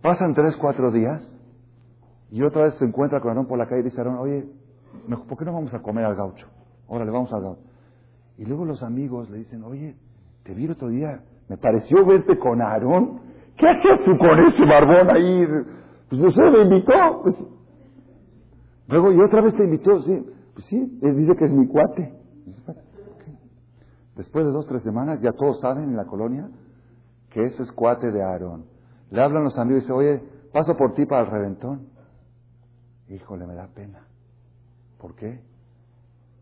[0.00, 1.20] Pasan tres, cuatro días
[2.30, 4.46] y otra vez se encuentra con Aarón por la calle y dice Aarón, oye,
[5.28, 6.46] ¿por qué no vamos a comer al gaucho?
[6.86, 7.62] Órale, vamos al gaucho.
[8.38, 9.96] Y luego los amigos le dicen, oye,
[10.44, 13.20] te vi el otro día, me pareció verte con Aarón.
[13.56, 15.44] ¿Qué hacías tú con ese barbón ahí?
[16.08, 17.24] Pues no sé, me invitó.
[18.86, 20.24] Luego, y otra vez te invitó, sí.
[20.54, 22.14] Pues sí, él dice que es mi cuate.
[24.20, 26.46] Después de dos, tres semanas, ya todos saben en la colonia
[27.30, 28.66] que ese es cuate de Aarón.
[29.10, 31.86] Le hablan los amigos y dicen, oye, paso por ti para el reventón.
[33.08, 34.00] Híjole, me da pena.
[34.98, 35.40] ¿Por qué?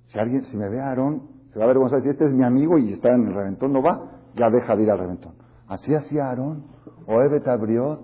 [0.06, 1.22] Si alguien, si me ve a Aarón,
[1.52, 2.02] se va a avergonzar.
[2.02, 4.82] Si este es mi amigo y está en el reventón, no va, ya deja de
[4.82, 5.34] ir al reventón.
[5.68, 6.64] Así hacía Aarón,
[7.06, 8.02] o Ebet Abriot,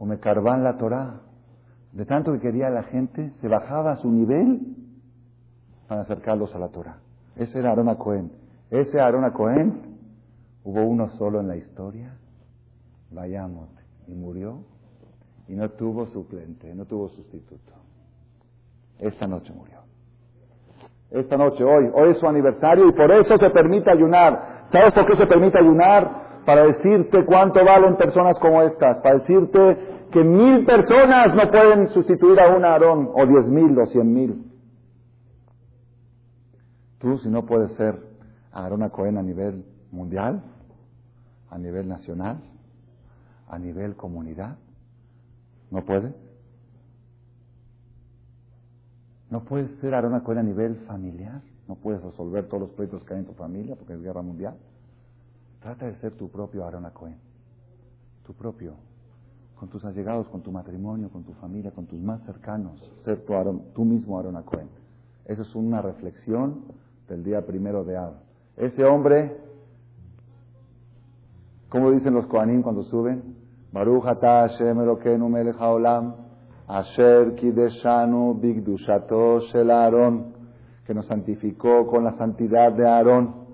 [0.00, 1.20] o me carvan la Torah.
[1.92, 4.74] De tanto que quería la gente, se bajaba a su nivel
[5.86, 6.98] para acercarlos a la Torah.
[7.36, 8.45] Ese era Aarón a Cohen.
[8.70, 9.98] Ese Aarón a Cohen,
[10.64, 12.16] hubo uno solo en la historia,
[13.10, 13.68] vayamos,
[14.08, 14.58] y murió,
[15.48, 17.72] y no tuvo suplente, no tuvo sustituto.
[18.98, 19.78] Esta noche murió.
[21.10, 24.66] Esta noche, hoy, hoy es su aniversario y por eso se permite ayunar.
[24.72, 26.42] ¿Sabes por qué se permite ayunar?
[26.44, 32.40] Para decirte cuánto valen personas como estas, para decirte que mil personas no pueden sustituir
[32.40, 34.44] a un Aarón, o diez mil, o cien mil.
[36.98, 38.15] Tú, si no puedes ser
[38.56, 40.42] Aarón a Cohen a nivel mundial,
[41.50, 42.38] a nivel nacional,
[43.48, 44.56] a nivel comunidad,
[45.70, 46.14] ¿no puedes?
[49.28, 51.42] ¿No puedes ser Aarón Cohen a nivel familiar?
[51.68, 54.54] ¿No puedes resolver todos los proyectos que hay en tu familia porque es guerra mundial?
[55.60, 57.18] Trata de ser tu propio Aarón Cohen.
[58.24, 58.72] Tu propio.
[59.60, 62.80] Con tus allegados, con tu matrimonio, con tu familia, con tus más cercanos.
[63.04, 63.34] Ser tu
[63.74, 64.68] tú mismo Aarón Cohen.
[65.26, 66.62] Eso es una reflexión
[67.06, 68.25] del día primero de Ab.
[68.56, 69.36] Ese hombre,
[71.68, 73.36] como dicen los Kohanim cuando suben?
[73.70, 76.14] Baruch ata Hashem Elokeinu melech haolam,
[76.66, 80.32] asher kideshanu bigdushato shel Aaron,
[80.86, 83.46] que nos santificó con la santidad de Aarón.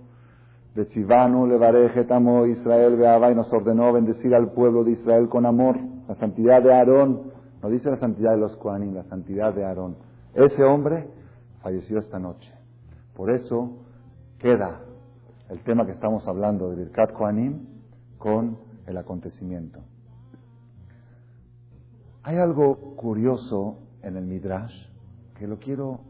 [0.77, 5.79] De Tzivanu levarejetamo Israel beaba y nos ordenó bendecir al pueblo de Israel con amor.
[6.07, 9.97] La santidad de Aarón, no dice la santidad de los Kohanim, la santidad de Aarón.
[10.33, 11.09] Ese hombre
[11.61, 12.53] falleció esta noche.
[13.15, 13.79] Por eso
[14.39, 14.81] queda
[15.53, 17.67] el tema que estamos hablando de Birkat Kohanim
[18.17, 19.81] con el acontecimiento.
[22.23, 24.73] Hay algo curioso en el Midrash
[25.39, 26.01] que lo quiero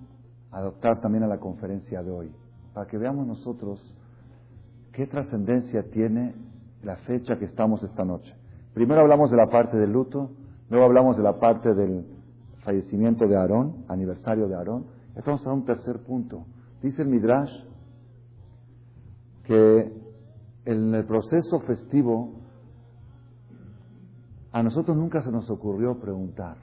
[0.52, 2.32] adoptar también a la conferencia de hoy,
[2.72, 3.80] para que veamos nosotros
[4.92, 6.36] qué trascendencia tiene
[6.84, 8.32] la fecha que estamos esta noche.
[8.74, 10.30] Primero hablamos de la parte del luto,
[10.70, 12.06] luego hablamos de la parte del
[12.58, 14.86] fallecimiento de Aarón, aniversario de Aarón.
[15.16, 16.44] Estamos a un tercer punto.
[16.80, 17.71] Dice el Midrash
[19.44, 19.92] que
[20.64, 22.34] en el proceso festivo
[24.52, 26.56] a nosotros nunca se nos ocurrió preguntar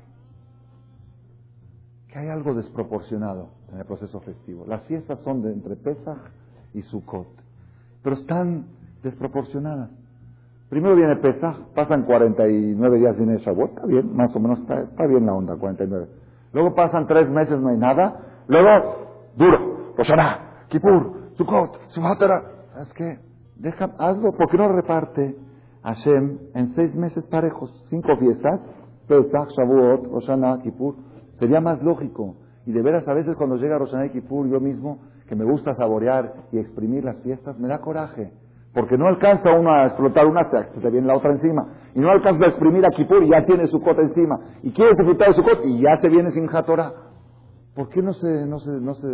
[2.08, 4.66] que hay algo desproporcionado en el proceso festivo.
[4.68, 6.18] Las fiestas son de entre Pesach
[6.74, 7.28] y Sukkot,
[8.04, 8.66] pero están
[9.04, 9.92] desproporcionadas.
[10.70, 15.08] Primero viene Pesach, pasan 49 días, viene Shavuot, está bien, más o menos está, está
[15.08, 16.08] bien la onda, 49.
[16.54, 18.44] Luego pasan tres meses, no hay nada.
[18.48, 22.59] Luego, duro, Roshaná, Kippur, Sukkot, Sumatara.
[22.80, 23.20] ¿Sabes qué?
[23.58, 25.36] Deja, hazlo, ¿por qué no reparte
[25.84, 27.70] Hashem en seis meses parejos?
[27.90, 28.62] Cinco fiestas,
[29.06, 30.96] Pesach, Shavuot, Roshaná, Kippur.
[31.40, 32.38] Sería más lógico.
[32.66, 35.76] Y de veras, a veces cuando llega Roshaná y Kippur, yo mismo, que me gusta
[35.76, 38.32] saborear y exprimir las fiestas, me da coraje.
[38.74, 41.68] Porque no alcanza uno a explotar una, se te viene la otra encima.
[41.96, 44.40] Y no alcanza a exprimir a Kippur y ya tiene su cota encima.
[44.64, 46.94] Y quiere disfrutar de su cota y ya se viene sin Hatorah.
[47.76, 49.08] ¿Por qué no se, no se, no se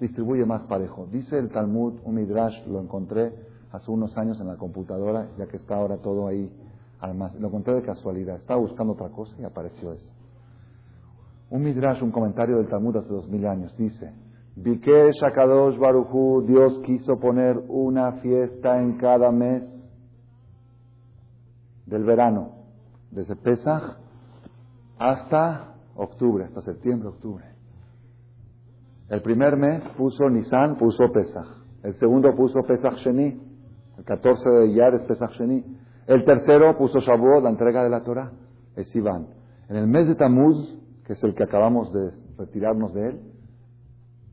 [0.00, 1.06] distribuye más parejo.
[1.10, 3.32] Dice el Talmud, un Midrash, lo encontré
[3.72, 6.50] hace unos años en la computadora, ya que está ahora todo ahí.
[7.00, 8.36] Además, lo encontré de casualidad.
[8.36, 10.10] Estaba buscando otra cosa y apareció eso.
[11.50, 14.12] Un Midrash, un comentario del Talmud hace dos mil años, dice,
[14.56, 15.20] Bikesh
[15.78, 19.62] Baruchu, Dios quiso poner una fiesta en cada mes
[21.84, 22.52] del verano,
[23.10, 23.98] desde Pesach
[24.98, 27.55] hasta octubre, hasta septiembre, octubre.
[29.08, 31.46] El primer mes puso Nisan, puso Pesach.
[31.82, 33.40] El segundo puso Pesach Sheni.
[33.98, 35.64] El 14 de Iyar es Pesach Sheni.
[36.06, 38.32] El tercero puso Shavuot, la entrega de la Torah.
[38.74, 39.28] Es Iván.
[39.68, 40.56] En el mes de Tamuz,
[41.04, 43.20] que es el que acabamos de retirarnos de él,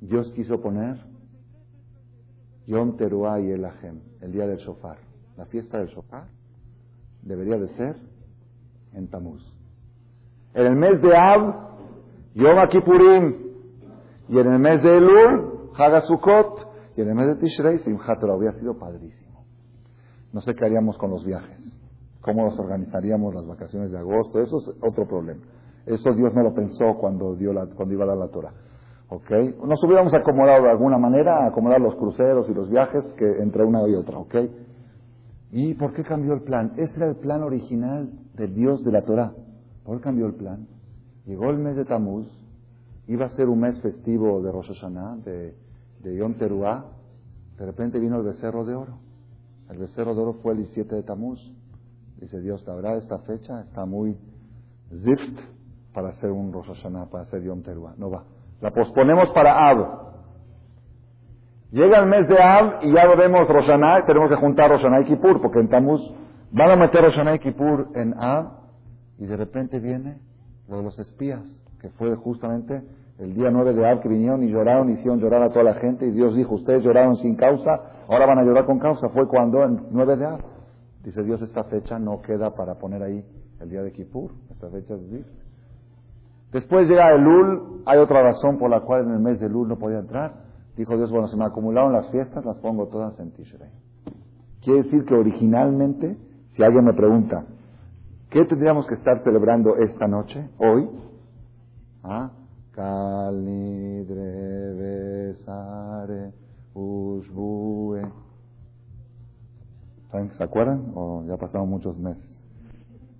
[0.02, 0.98] Dios quiso poner
[2.68, 3.66] Yom Teruah y El
[4.22, 4.98] el día del Shofar.
[5.38, 6.28] La fiesta del Shofar
[7.22, 7.96] debería de ser
[8.94, 9.42] en Tamuz.
[10.54, 11.70] En el mes de Av,
[12.36, 13.53] Yom Kippurim,
[14.28, 16.72] y en el mes de Elul, Hagasukot.
[16.96, 18.36] Y en el mes de Tishrei, Simchat Torah.
[18.36, 19.46] Hubiera sido padrísimo.
[20.32, 21.60] No sé qué haríamos con los viajes.
[22.22, 24.40] ¿Cómo nos organizaríamos las vacaciones de agosto?
[24.40, 25.42] Eso es otro problema.
[25.86, 28.54] Eso Dios no lo pensó cuando, dio la, cuando iba a dar la Torah.
[29.10, 29.30] ¿Ok?
[29.66, 33.88] Nos hubiéramos acomodado de alguna manera, acomodar los cruceros y los viajes que entre una
[33.88, 34.18] y otra.
[34.20, 34.36] ¿Ok?
[35.52, 36.72] ¿Y por qué cambió el plan?
[36.78, 39.34] Ese era el plan original del Dios de la Torah.
[39.84, 40.68] ¿Por qué cambió el plan?
[41.26, 42.28] Llegó el mes de Tamuz,
[43.08, 44.82] Iba a ser un mes festivo de Rosh
[45.26, 45.56] de,
[45.99, 46.34] de Yom.
[46.34, 48.97] De repente vino el becerro de oro.
[49.70, 51.39] El becerro de oro fue el 17 de Tamuz.
[52.20, 54.18] Dice Dios, la verdad, esta fecha está muy
[54.89, 55.39] zift
[55.93, 57.95] para hacer un Rosh Hashanah, para hacer Yom Teruah.
[57.97, 58.24] No va.
[58.62, 60.04] La posponemos para Ab.
[61.72, 63.68] Llega el mes de Ab y ya vemos Rosh
[64.06, 66.01] tenemos que juntar Rosh y Kippur, porque en Tamuz
[66.51, 68.51] van a meter Rosh y Kippur en Ab,
[69.18, 70.20] y de repente viene
[70.70, 71.43] lo de los espías
[71.84, 72.82] que fue justamente
[73.20, 76.06] el día 9 de Ab que vinieron y lloraron, hicieron llorar a toda la gente,
[76.08, 77.78] y Dios dijo, ustedes lloraron sin causa,
[78.08, 79.10] ahora van a llorar con causa.
[79.10, 80.40] Fue cuando, en 9 de Ab.
[81.04, 83.26] Dice Dios, esta fecha no queda para poner ahí
[83.60, 84.32] el día de Kippur.
[84.50, 85.02] Esta fecha es
[86.54, 89.78] Después llega Elul, hay otra razón por la cual en el mes de Elul no
[89.78, 90.36] podía entrar.
[90.78, 93.70] Dijo Dios, bueno, se me acumularon las fiestas, las pongo todas en Tishrei.
[94.64, 96.16] Quiere decir que originalmente,
[96.56, 97.44] si alguien me pregunta,
[98.34, 100.90] ¿Qué tendríamos que estar celebrando esta noche, hoy?
[102.04, 102.32] ¿Ah?
[102.72, 104.14] Calidre
[104.74, 106.34] besare
[106.74, 108.01] ushbue.
[110.38, 110.91] ¿Se acuerdan?
[110.95, 112.24] O ya pasaron muchos meses.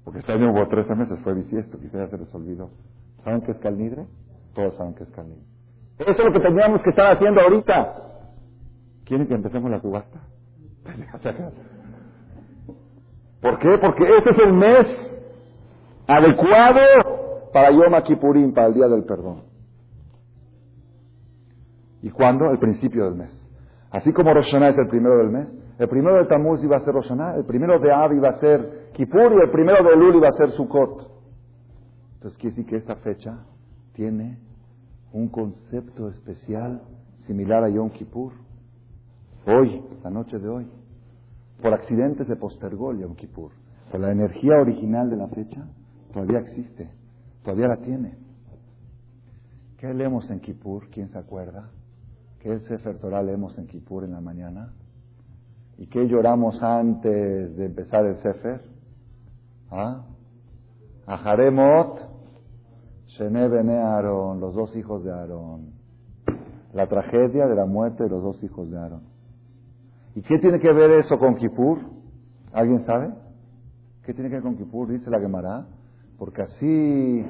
[0.04, 2.70] Porque este año hubo 13 meses, fue bisiesto, quizás ya se les olvidó.
[3.24, 4.06] ¿Saben qué es calnidre?
[4.54, 5.42] Todos saben qué es calnidre.
[5.98, 7.96] Eso es lo que tendríamos que estar haciendo ahorita.
[9.06, 10.20] ¿Quieren que empecemos la subasta?
[13.42, 13.78] ¿Por qué?
[13.78, 14.88] Porque este es el mes
[16.08, 17.23] adecuado
[17.54, 19.44] para Yom Kippurim, para el día del perdón.
[22.02, 22.52] ¿Y cuándo?
[22.52, 23.32] El principio del mes.
[23.92, 26.94] Así como Rosh es el primero del mes, el primero de Tammuz iba a ser
[26.94, 30.28] Rosh el primero de Av iba a ser Kippur y el primero de Elul iba
[30.28, 31.12] a ser Sukkot.
[32.16, 33.46] Entonces quiere decir que esta fecha
[33.94, 34.40] tiene
[35.12, 36.82] un concepto especial
[37.28, 38.34] similar a Yom Kippur.
[39.46, 40.68] Hoy, la noche de hoy.
[41.62, 43.52] Por accidente se postergó el Yom Kippur.
[43.92, 45.68] Pero la energía original de la fecha
[46.12, 46.90] todavía existe,
[47.44, 48.18] todavía la tiene.
[49.78, 50.90] ¿Qué leemos en Kippur?
[50.90, 51.70] ¿Quién se acuerda?
[52.40, 54.74] ¿Qué Sefer Torah leemos en Kippur en la mañana?
[55.78, 58.62] ¿Y qué lloramos antes de empezar el Sefer?
[59.70, 60.06] ¿Ah?
[61.06, 62.00] Aharemot,
[63.08, 65.74] Shene Bene Aarón, los dos hijos de Aarón.
[66.74, 69.04] La tragedia de la muerte de los dos hijos de Aarón.
[70.16, 71.80] ¿Y qué tiene que ver eso con Kippur?
[72.54, 73.14] ¿Alguien sabe?
[74.04, 74.90] ¿Qué tiene que ver con Kippur?
[74.90, 75.66] Dice la Gemara.
[76.18, 77.26] Porque así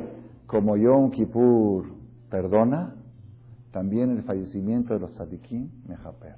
[0.47, 1.85] como Yom Kippur
[2.29, 2.95] perdona,
[3.71, 6.35] también el fallecimiento de los tzadikim mejaper.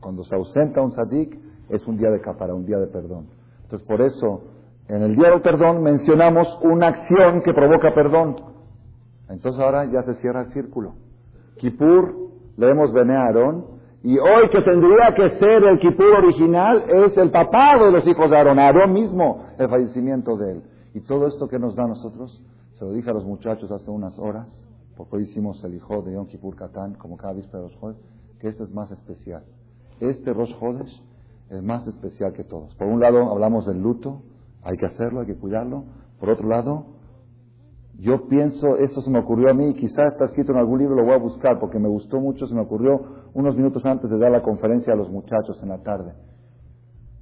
[0.00, 1.38] Cuando se ausenta un tzadik,
[1.68, 3.26] es un día de capara, un día de perdón.
[3.62, 4.42] Entonces, por eso,
[4.88, 8.36] en el día del perdón mencionamos una acción que provoca perdón.
[9.28, 10.94] Entonces ahora ya se cierra el círculo.
[11.58, 12.14] Kippur,
[12.56, 17.76] leemos Bene Aarón, y hoy que tendría que ser el Kippur original es el papá
[17.78, 20.62] de los hijos de Aarón, Aarón mismo, el fallecimiento de él.
[20.98, 22.42] Y todo esto que nos da a nosotros,
[22.72, 24.48] se lo dije a los muchachos hace unas horas,
[24.96, 27.94] porque hoy hicimos el hijo de Yom Kippur Katán, como cada víspera de Rosh
[28.40, 29.44] que este es más especial.
[30.00, 31.00] Este Rosh Hodesh
[31.50, 32.74] es más especial que todos.
[32.74, 34.22] Por un lado hablamos del luto,
[34.64, 35.84] hay que hacerlo, hay que cuidarlo.
[36.18, 36.86] Por otro lado,
[37.96, 41.04] yo pienso, esto se me ocurrió a mí, quizás está escrito en algún libro, lo
[41.04, 44.32] voy a buscar porque me gustó mucho, se me ocurrió unos minutos antes de dar
[44.32, 46.12] la conferencia a los muchachos en la tarde.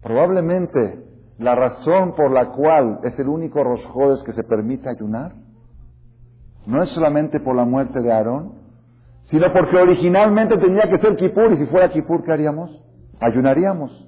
[0.01, 5.33] Probablemente la razón por la cual es el único Rosjodes que se permite ayunar
[6.67, 8.55] no es solamente por la muerte de Aarón,
[9.25, 12.71] sino porque originalmente tenía que ser Kippur y si fuera Kippur, ¿qué haríamos?
[13.21, 14.05] Ayunaríamos.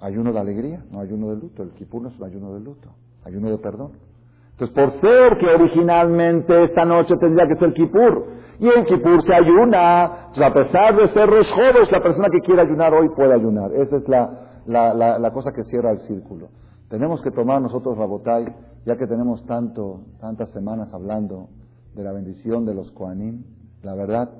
[0.00, 1.62] Ayuno de alegría, no ayuno de luto.
[1.62, 2.90] El Kippur no es un ayuno de luto,
[3.24, 3.92] ayuno de perdón.
[4.52, 8.26] Entonces, por ser que originalmente esta noche tendría que ser Kippur,
[8.58, 12.94] y en Kippur se ayuna, a pesar de ser Rosh la persona que quiere ayunar
[12.94, 13.72] hoy puede ayunar.
[13.72, 16.48] Esa es la, la, cosa que cierra el círculo.
[16.88, 18.46] Tenemos que tomar nosotros Rabotai,
[18.84, 21.48] ya que tenemos tanto, tantas semanas hablando
[21.94, 23.44] de la bendición de los Koanim.
[23.82, 24.30] La verdad,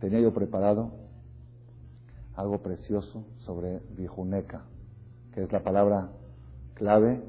[0.00, 0.90] tenía yo preparado
[2.36, 4.62] algo precioso sobre Vijuneca,
[5.32, 6.08] que es la palabra
[6.74, 7.22] clave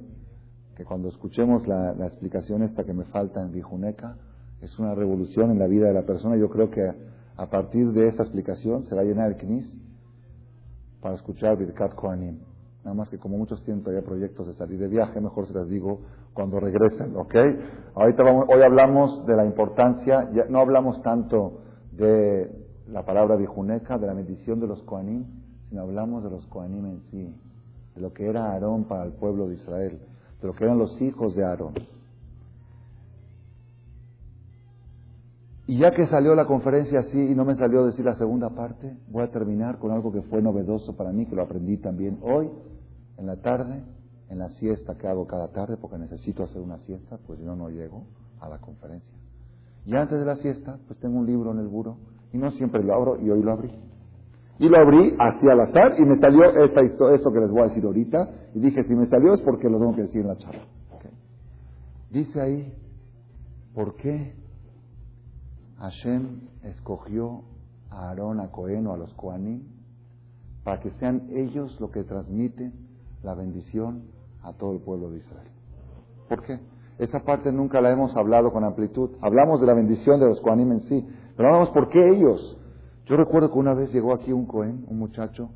[0.75, 4.17] que cuando escuchemos la, explicación esta que me falta en Vijuneca,
[4.61, 6.35] es una revolución en la vida de la persona.
[6.35, 6.91] Yo creo que
[7.37, 9.65] a partir de esta explicación se va a llenar el knis
[11.05, 12.39] para escuchar Birkat Kohanim.
[12.83, 15.69] Nada más que como muchos tienen todavía proyectos de salir de viaje, mejor se las
[15.69, 15.99] digo
[16.33, 17.35] cuando regresen, ¿ok?
[17.93, 21.59] Ahorita vamos, hoy hablamos de la importancia, ya, no hablamos tanto
[21.91, 22.49] de
[22.87, 25.25] la palabra Vijuneca, de la bendición de los Kohanim,
[25.69, 27.35] sino hablamos de los Kohanim en sí,
[27.93, 29.99] de lo que era Aarón para el pueblo de Israel
[30.41, 31.73] de lo que eran los hijos de Aarón.
[35.67, 38.95] Y ya que salió la conferencia así y no me salió decir la segunda parte,
[39.09, 42.49] voy a terminar con algo que fue novedoso para mí, que lo aprendí también hoy,
[43.17, 43.83] en la tarde,
[44.29, 47.55] en la siesta que hago cada tarde, porque necesito hacer una siesta, pues si no,
[47.55, 48.03] no llego
[48.39, 49.15] a la conferencia.
[49.85, 51.97] Y antes de la siesta, pues tengo un libro en el buro,
[52.31, 53.71] y no siempre lo abro, y hoy lo abrí.
[54.57, 57.65] Y lo abrí así al azar y me salió esta, esto que les voy a
[57.65, 58.29] decir ahorita.
[58.53, 60.63] Y dije, si me salió es porque lo tengo que decir en la charla.
[62.09, 62.73] Dice ahí,
[63.73, 64.33] ¿por qué
[65.85, 67.43] Hashem escogió
[67.91, 69.63] a Aarón, a Cohen o a los Koanim
[70.63, 72.73] para que sean ellos los que transmiten
[73.23, 74.03] la bendición
[74.41, 75.47] a todo el pueblo de Israel?
[76.27, 76.59] ¿Por qué?
[76.97, 79.11] Esa parte nunca la hemos hablado con amplitud.
[79.21, 81.07] Hablamos de la bendición de los Koanim en sí,
[81.37, 82.57] pero hablamos por qué ellos.
[83.05, 85.49] Yo recuerdo que una vez llegó aquí un Cohen, un muchacho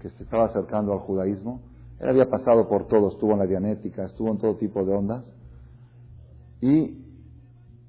[0.00, 1.60] que se estaba acercando al judaísmo.
[2.00, 5.30] Él había pasado por todo, estuvo en la dianética, estuvo en todo tipo de ondas.
[6.62, 7.03] Y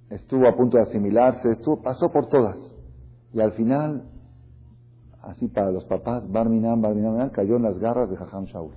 [0.09, 2.57] estuvo a punto de asimilarse, estuvo, pasó por todas.
[3.33, 4.03] Y al final,
[5.21, 8.71] así para los papás, Barminan, Barminan, cayó en las garras de Jajam Shaul.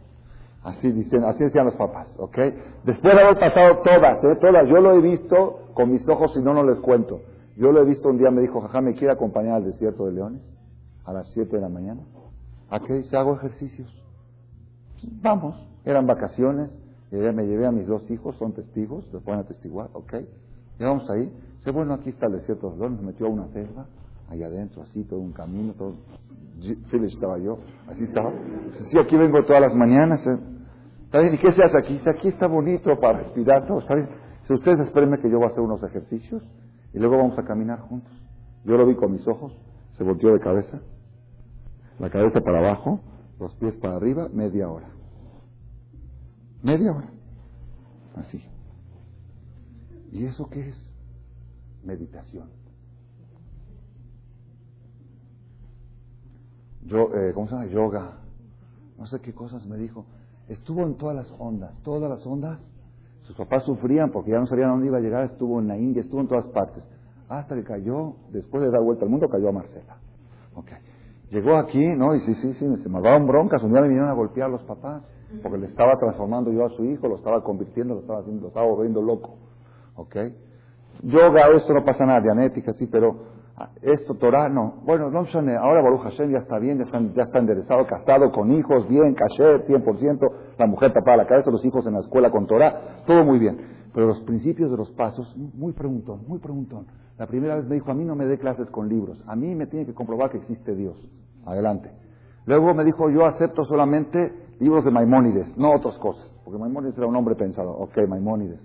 [0.63, 2.37] Así dicen, así decían los papás, ¿ok?
[2.85, 4.37] Después de haber pasado todas, ¿eh?
[4.41, 4.69] Todas.
[4.69, 7.21] Yo lo he visto con mis ojos, si no, no les cuento.
[7.57, 10.13] Yo lo he visto un día, me dijo, jaja, ¿me quiere acompañar al desierto de
[10.13, 10.43] leones?
[11.05, 12.03] A las 7 de la mañana.
[12.71, 13.17] ¿A qué dice?
[13.17, 13.89] Hago ejercicios.
[15.23, 15.57] Vamos.
[15.85, 16.71] Eran vacaciones.
[17.11, 20.15] me llevé a mis dos hijos, son testigos, los pueden atestiguar, ¿ok?
[20.79, 21.33] Llegamos ahí.
[21.57, 22.89] Dice, bueno, aquí está el desierto de.
[22.89, 23.87] Me metió a una selva,
[24.29, 25.95] allá adentro, así, todo un camino, todo.
[26.91, 27.59] Philip estaba yo,
[27.89, 28.33] así estaba.
[28.91, 30.21] Sí, aquí vengo todas las mañanas.
[30.27, 30.39] ¿eh?
[31.05, 31.23] ¿Está?
[31.23, 32.01] ¿Y qué se hace aquí?
[32.07, 33.95] Aquí está bonito para respirar todo, ¿está?
[34.45, 36.43] Si ustedes espérenme que yo voy a hacer unos ejercicios
[36.93, 38.13] y luego vamos a caminar juntos.
[38.65, 39.57] Yo lo vi con mis ojos,
[39.97, 40.81] se volteó de cabeza,
[41.99, 43.01] la cabeza para abajo,
[43.39, 44.89] los pies para arriba, media hora.
[46.63, 47.11] Media hora.
[48.17, 48.43] Así.
[50.11, 50.91] ¿Y eso qué es?
[51.85, 52.49] Meditación.
[56.85, 57.67] Yo, eh, ¿Cómo se llama?
[57.67, 58.19] Yoga.
[58.99, 60.07] No sé qué cosas me dijo.
[60.49, 62.61] Estuvo en todas las ondas, todas las ondas.
[63.23, 65.25] Sus papás sufrían porque ya no sabían a dónde iba a llegar.
[65.25, 66.83] Estuvo en la India, estuvo en todas partes.
[67.29, 69.99] Hasta que cayó, después de dar vuelta al mundo, cayó a Marcela.
[70.55, 70.79] Okay.
[71.31, 72.15] Llegó aquí, ¿no?
[72.15, 73.63] Y sí, sí, sí, se me daban broncas.
[73.63, 75.03] Un día me vinieron a golpear los papás
[75.43, 78.49] porque le estaba transformando yo a su hijo, lo estaba convirtiendo, lo estaba haciendo, lo
[78.49, 79.37] estaba volviendo loco.
[79.99, 80.17] ¿Ok?
[81.03, 83.17] Yoga, esto no pasa nada, dianética, sí, pero
[83.57, 84.83] ah, esto, Torah, no.
[84.85, 88.53] Bueno, no ahora Baruch Hashem ya está bien, ya está, ya está enderezado, casado, con
[88.53, 92.47] hijos, bien, kasher, 100%, la mujer tapada la cabeza, los hijos en la escuela con
[92.47, 93.59] Torah, todo muy bien.
[93.93, 96.87] Pero los principios de los pasos, muy preguntón, muy preguntón.
[97.17, 99.55] La primera vez me dijo, a mí no me dé clases con libros, a mí
[99.55, 100.97] me tiene que comprobar que existe Dios.
[101.45, 101.91] Adelante.
[102.47, 107.07] Luego me dijo, yo acepto solamente libros de Maimónides, no otras cosas, porque Maimónides era
[107.07, 107.73] un hombre pensado.
[107.73, 108.61] Ok, Maimónides.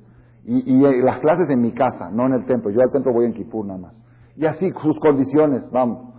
[0.46, 2.70] Y, y, eh, las clases en mi casa, no en el templo.
[2.72, 3.94] Yo al templo voy en Kipur nada más.
[4.36, 6.14] Y así, sus condiciones, vamos.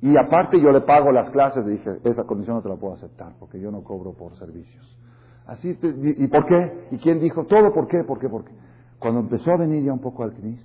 [0.00, 3.34] Y aparte yo le pago las clases, dije, esa condición no te la puedo aceptar,
[3.38, 4.98] porque yo no cobro por servicios.
[5.46, 6.88] Así, ¿y, por qué?
[6.90, 7.44] ¿Y quién dijo?
[7.46, 8.02] Todo, ¿por qué?
[8.04, 8.28] ¿Por qué?
[8.28, 8.52] ¿Por qué?
[8.98, 10.64] Cuando empezó a venir ya un poco al CNIS,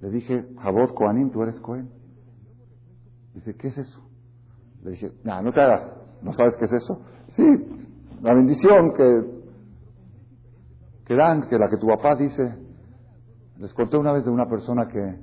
[0.00, 1.88] le dije, Jabot Koanim, tú eres Cohen.
[3.34, 4.00] Dice, ¿qué es eso?
[4.82, 5.92] Le dije, no, no te hagas,
[6.22, 7.00] ¿no sabes qué es eso?
[7.36, 7.44] Sí,
[8.22, 9.35] la bendición que,
[11.06, 12.56] que dan, que la que tu papá dice.
[13.58, 15.18] Les conté una vez de una persona que,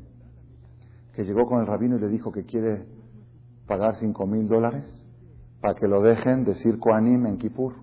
[1.13, 2.87] que llegó con el rabino y le dijo que quiere
[3.67, 4.85] pagar cinco mil dólares
[5.61, 7.75] para que lo dejen decir Koanim en Kippur.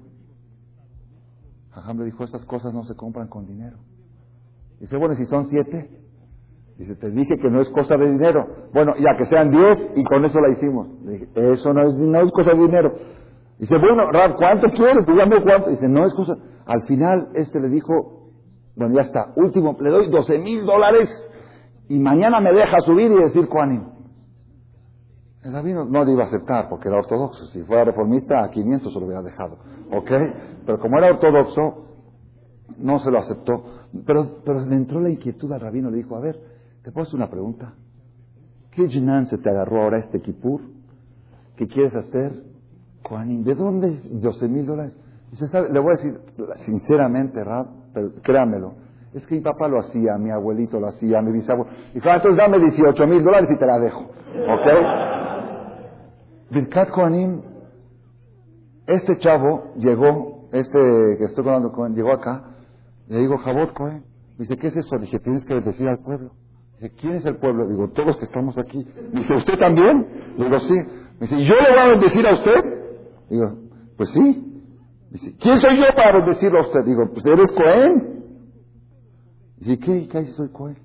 [1.71, 3.79] Jajam le dijo, estas cosas no se compran con dinero.
[4.81, 6.01] Dice, bueno, si son siete,
[6.81, 8.47] Dice, te dije que no es cosa de dinero.
[8.73, 10.89] Bueno, ya que sean diez y con eso la hicimos.
[11.05, 12.95] Le dije, eso no es, no es cosa de dinero.
[13.59, 15.05] Dice, bueno, Rab, ¿cuánto quieres?
[15.05, 15.69] Dígame cuánto.
[15.69, 16.39] Dice, no es cosa.
[16.71, 18.31] Al final, este le dijo,
[18.77, 21.09] bueno, ya está, último, le doy doce mil dólares
[21.89, 23.85] y mañana me deja subir y decir cuánim.
[25.43, 27.47] El rabino no le iba a aceptar porque era ortodoxo.
[27.47, 29.57] Si fuera reformista, a 500 se lo hubiera dejado.
[29.91, 30.11] ¿Ok?
[30.67, 31.87] Pero como era ortodoxo,
[32.79, 33.65] no se lo aceptó.
[34.07, 35.91] Pero, pero le entró la inquietud al rabino.
[35.91, 36.37] Le dijo, a ver,
[36.83, 37.75] ¿Te puedo una pregunta?
[38.71, 40.63] ¿Qué jinan se te agarró ahora este kipur?
[41.57, 42.49] ¿Qué quieres hacer?
[43.11, 44.01] ¿de dónde?
[44.23, 44.97] 12 mil dólares.
[45.31, 45.47] Dice.
[45.73, 46.21] Le voy a decir
[46.65, 47.67] sinceramente, Rab,
[48.23, 48.75] créamelo.
[49.13, 51.71] Es que mi papá lo hacía, mi abuelito lo hacía, mi bisabuelo.
[51.93, 54.03] Dijo, ah, entonces dame 18 mil dólares y te la dejo.
[54.03, 54.67] ¿Ok?
[56.53, 57.43] Birkat Kohanim,
[58.87, 60.79] este chavo llegó, este
[61.19, 62.51] que estoy hablando con, llegó acá,
[63.09, 64.05] le digo, Jabot Cohen.
[64.39, 64.97] Dice, ¿qué es eso?
[64.99, 66.31] Dije, tienes que decir al pueblo.
[66.79, 67.69] Dice, ¿quién es el pueblo?
[67.69, 68.87] Digo, todos los que estamos aquí.
[69.13, 70.35] Dice, ¿usted también?
[70.39, 70.75] Digo, sí.
[71.21, 72.65] Dice, ¿yo le voy a bendecir a usted?
[73.29, 73.59] Digo,
[73.97, 74.50] pues sí.
[75.11, 76.85] Dice, ¿quién soy yo para bendecirlo a usted?
[76.85, 78.25] Digo, pues eres Cohen.
[79.59, 80.09] Dice, ¿qué?
[80.09, 80.79] ¿Qué soy Cohen?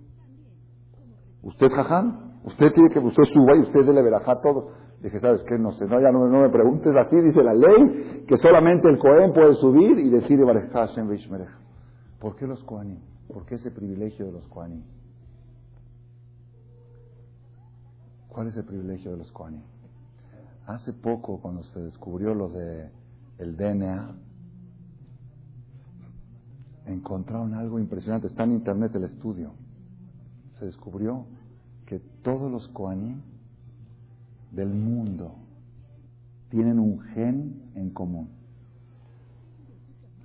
[1.44, 2.26] ¿Usted jajam?
[2.44, 4.72] Usted tiene que, usted suba y usted debe verajar todo.
[5.02, 5.58] Dije, ¿sabes qué?
[5.60, 9.34] No sé, no, ya no, me preguntes así, dice la ley, que solamente el Cohen
[9.34, 10.40] puede subir y decir,
[12.20, 13.00] ¿por qué los Kohanim?
[13.32, 14.84] ¿Por qué ese privilegio de los Kohanim?
[18.30, 19.62] ¿Cuál es el privilegio de los Kohanim?
[20.66, 22.90] Hace poco, cuando se descubrió lo de
[23.38, 24.16] el DNA,
[26.88, 28.28] encontraron algo impresionante.
[28.28, 29.54] Está en internet el estudio.
[30.60, 31.26] Se descubrió
[31.86, 33.22] que todos los Kohanim
[34.52, 35.36] del mundo
[36.50, 38.30] tienen un gen en común.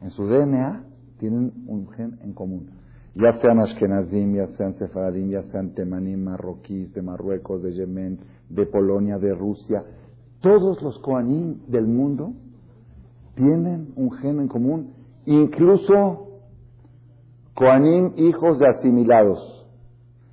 [0.01, 0.85] En su DNA
[1.19, 2.81] tienen un gen en común
[3.15, 8.67] ya sean Ashkenazim, ya sean Sefaradim, ya sean Temanim, marroquíes, de Marruecos, de Yemen, de
[8.67, 9.85] Polonia, de Rusia,
[10.41, 12.33] todos los Koanim del mundo
[13.35, 14.95] tienen un gen en común,
[15.27, 16.29] incluso
[17.55, 19.69] Koanim hijos de asimilados.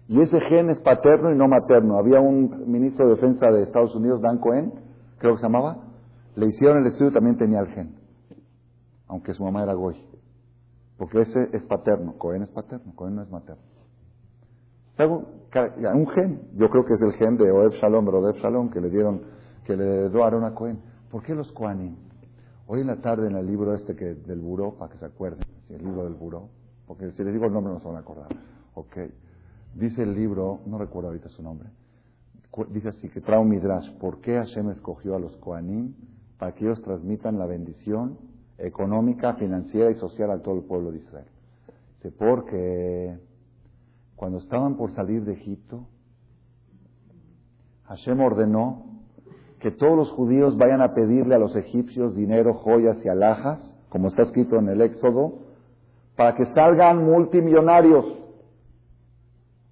[0.08, 1.98] Y ese gen es paterno y no materno.
[1.98, 4.72] Había un ministro de defensa de Estados Unidos, Dan Cohen,
[5.18, 5.84] creo que se llamaba,
[6.36, 7.96] le hicieron el estudio y también tenía el gen.
[9.10, 9.96] aunque su mamá era Goy.
[10.98, 13.62] Porque ese es paterno, Cohen es paterno, Cohen no es materno.
[15.00, 18.90] Un gen, yo creo que es el gen de Oeb Shalom, Rodeb Shalom, que le
[18.90, 19.22] dieron,
[19.66, 20.80] que le dio a Cohen.
[21.12, 21.96] ¿Por qué los Kohanim?
[22.70, 25.48] Hoy en la tarde en el libro este que del buró, para que se acuerden,
[25.70, 26.50] el libro del buró,
[26.86, 28.28] porque si les digo el nombre no se van a acordar.
[28.74, 28.98] Ok.
[29.74, 31.70] Dice el libro, no recuerdo ahorita su nombre,
[32.70, 33.58] dice así, que trae un
[34.00, 35.94] ¿por qué Hashem escogió a los Kohanim?
[36.38, 38.18] Para que ellos transmitan la bendición
[38.58, 41.28] económica, financiera y social a todo el pueblo de Israel.
[41.96, 43.18] Dice, porque
[44.18, 45.88] cuando estaban por salir de Egipto,
[47.86, 48.87] Hashem ordenó
[49.60, 54.10] que todos los judíos vayan a pedirle a los egipcios dinero, joyas y alhajas, como
[54.10, 55.40] está escrito en el Éxodo,
[56.16, 58.06] para que salgan multimillonarios.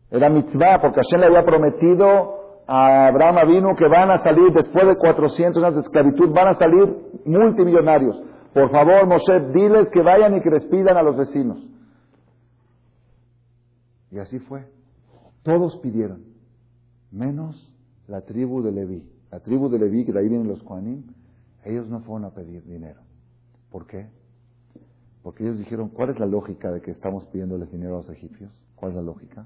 [0.10, 2.36] Era mitzvah, porque Hashem le había prometido
[2.68, 6.54] a Abraham vino que van a salir después de 400 años de esclavitud, van a
[6.56, 8.20] salir multimillonarios.
[8.54, 11.64] Por favor, Moshe, diles que vayan y que les pidan a los vecinos.
[14.12, 14.66] Y así fue.
[15.44, 16.24] Todos pidieron,
[17.12, 17.72] menos
[18.08, 19.15] la tribu de Leví.
[19.36, 21.04] La tribu de Leví, que de ahí vienen los Koanim,
[21.66, 23.02] ellos no fueron a pedir dinero.
[23.70, 24.08] ¿Por qué?
[25.24, 28.50] Porque ellos dijeron, ¿cuál es la lógica de que estamos pidiéndoles dinero a los egipcios?
[28.78, 29.46] ¿Cuál es la lógica?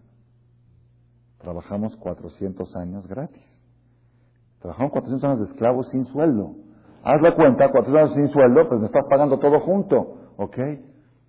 [1.40, 3.42] Trabajamos 400 años gratis.
[4.60, 6.54] Trabajamos 400 años de esclavos sin sueldo.
[7.02, 9.98] Haz la cuenta, 400 años sin sueldo, pues me estás pagando todo junto.
[10.38, 10.58] ¿Ok?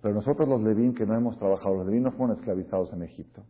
[0.03, 3.41] Pero nosotros los Levín que no hemos trabajado, los Levín no fueron esclavizados en Egipto.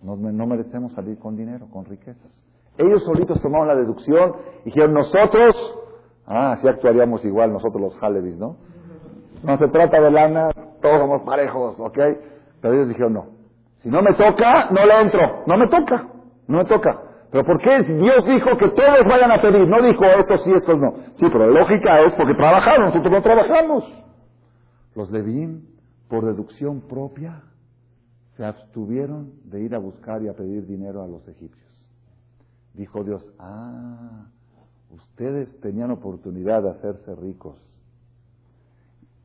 [0.00, 2.32] No, no merecemos salir con dinero, con riquezas.
[2.78, 5.56] Ellos solitos tomaron la deducción y dijeron, nosotros,
[6.26, 8.56] ah, así actuaríamos igual nosotros los Halevis, ¿no?
[9.42, 10.50] No se trata de lana,
[10.80, 11.98] todos somos parejos, ¿ok?
[12.60, 13.26] Pero ellos dijeron, no,
[13.82, 15.42] si no me toca, no le entro.
[15.46, 16.08] No me toca,
[16.46, 17.02] no me toca.
[17.30, 19.66] Pero ¿por qué Dios dijo que todos vayan a pedir?
[19.66, 20.92] No dijo estos sí, estos no.
[21.14, 24.04] Sí, pero la lógica es porque trabajaron, nosotros no trabajamos.
[24.94, 25.66] Los Levín,
[26.08, 27.42] por deducción propia,
[28.36, 31.71] se abstuvieron de ir a buscar y a pedir dinero a los egipcios.
[32.74, 34.26] Dijo Dios, ah,
[34.90, 37.56] ustedes tenían oportunidad de hacerse ricos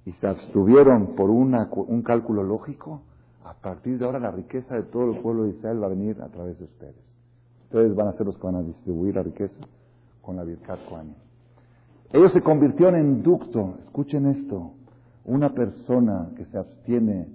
[0.05, 3.01] y se abstuvieron por un cálculo lógico.
[3.43, 6.21] A partir de ahora la riqueza de todo el pueblo de Israel va a venir
[6.21, 6.95] a través de ustedes.
[7.63, 9.55] Ustedes van a ser los que van a distribuir la riqueza
[10.21, 11.15] con la Birkat Kohanim.
[12.11, 13.75] Ellos se convirtieron en ducto.
[13.85, 14.71] Escuchen esto.
[15.25, 17.27] Una persona que se abstiene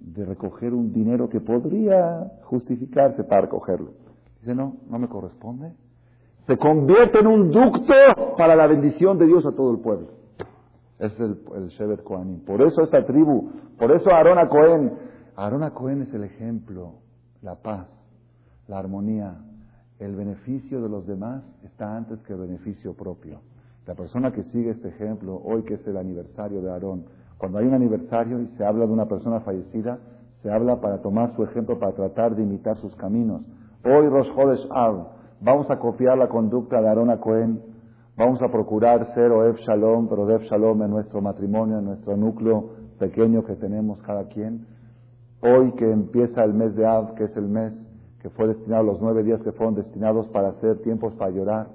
[0.00, 4.01] de recoger un dinero que podría justificarse para recogerlo.
[4.42, 5.72] Dice, no, no me corresponde.
[6.46, 7.94] Se convierte en un ducto
[8.36, 10.08] para la bendición de Dios a todo el pueblo.
[10.98, 12.40] Es el, el Shevet Kohanim.
[12.40, 14.92] Por eso esta tribu, por eso Aarón a Cohen
[15.36, 16.94] Aarón Cohen es el ejemplo,
[17.40, 17.86] la paz,
[18.68, 19.36] la armonía,
[19.98, 23.40] el beneficio de los demás está antes que el beneficio propio.
[23.86, 27.04] La persona que sigue este ejemplo, hoy que es el aniversario de Aarón,
[27.38, 29.98] cuando hay un aniversario y se habla de una persona fallecida,
[30.42, 33.42] se habla para tomar su ejemplo, para tratar de imitar sus caminos.
[33.84, 34.68] Hoy Rosh Chodesh
[35.40, 37.60] vamos a copiar la conducta de Aarón Cohen,
[38.16, 42.64] vamos a procurar ser Oev Shalom, pero Oev Shalom en nuestro matrimonio, en nuestro núcleo
[43.00, 44.66] pequeño que tenemos cada quien
[45.40, 47.72] Hoy que empieza el mes de Av, que es el mes
[48.20, 51.66] que fue destinado, los nueve días que fueron destinados para hacer tiempos para llorar,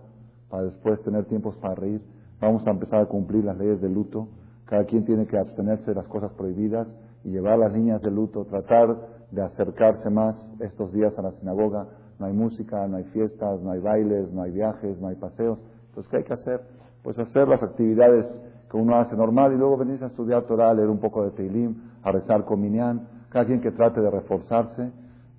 [0.49, 2.01] para después tener tiempos para reír,
[2.39, 4.29] vamos a empezar a cumplir las leyes de luto.
[4.63, 6.87] Cada quien tiene que abstenerse de las cosas prohibidas
[7.27, 8.95] y llevar a las niñas de luto, tratar
[9.31, 11.85] de acercarse más estos días a la sinagoga.
[12.19, 15.59] No hay música, no hay fiestas, no hay bailes, no hay viajes, no hay paseos.
[15.89, 16.61] Entonces, ¿qué hay que hacer?
[17.03, 18.25] Pues hacer las actividades
[18.71, 21.75] que uno hace normal y luego venirse a estudiar Torah, leer un poco de Teilim,
[22.01, 24.89] a rezar con Minyan cada quien que trate de reforzarse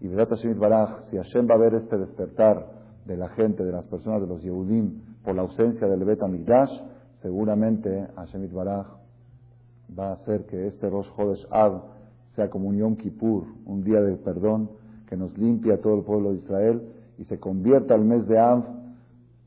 [0.02, 2.66] y Vedat Hashem Baraj, si Hashem va a ver este despertar
[3.06, 6.70] de la gente, de las personas, de los Yehudim, por la ausencia del Bet Amigdash,
[7.22, 8.97] seguramente Hashem Baraj
[9.97, 11.81] va a hacer que este Rosh Chodesh Av
[12.35, 14.69] sea como un Yom Kippur, un día de perdón
[15.07, 16.81] que nos limpie a todo el pueblo de Israel
[17.17, 18.63] y se convierta al mes de Av,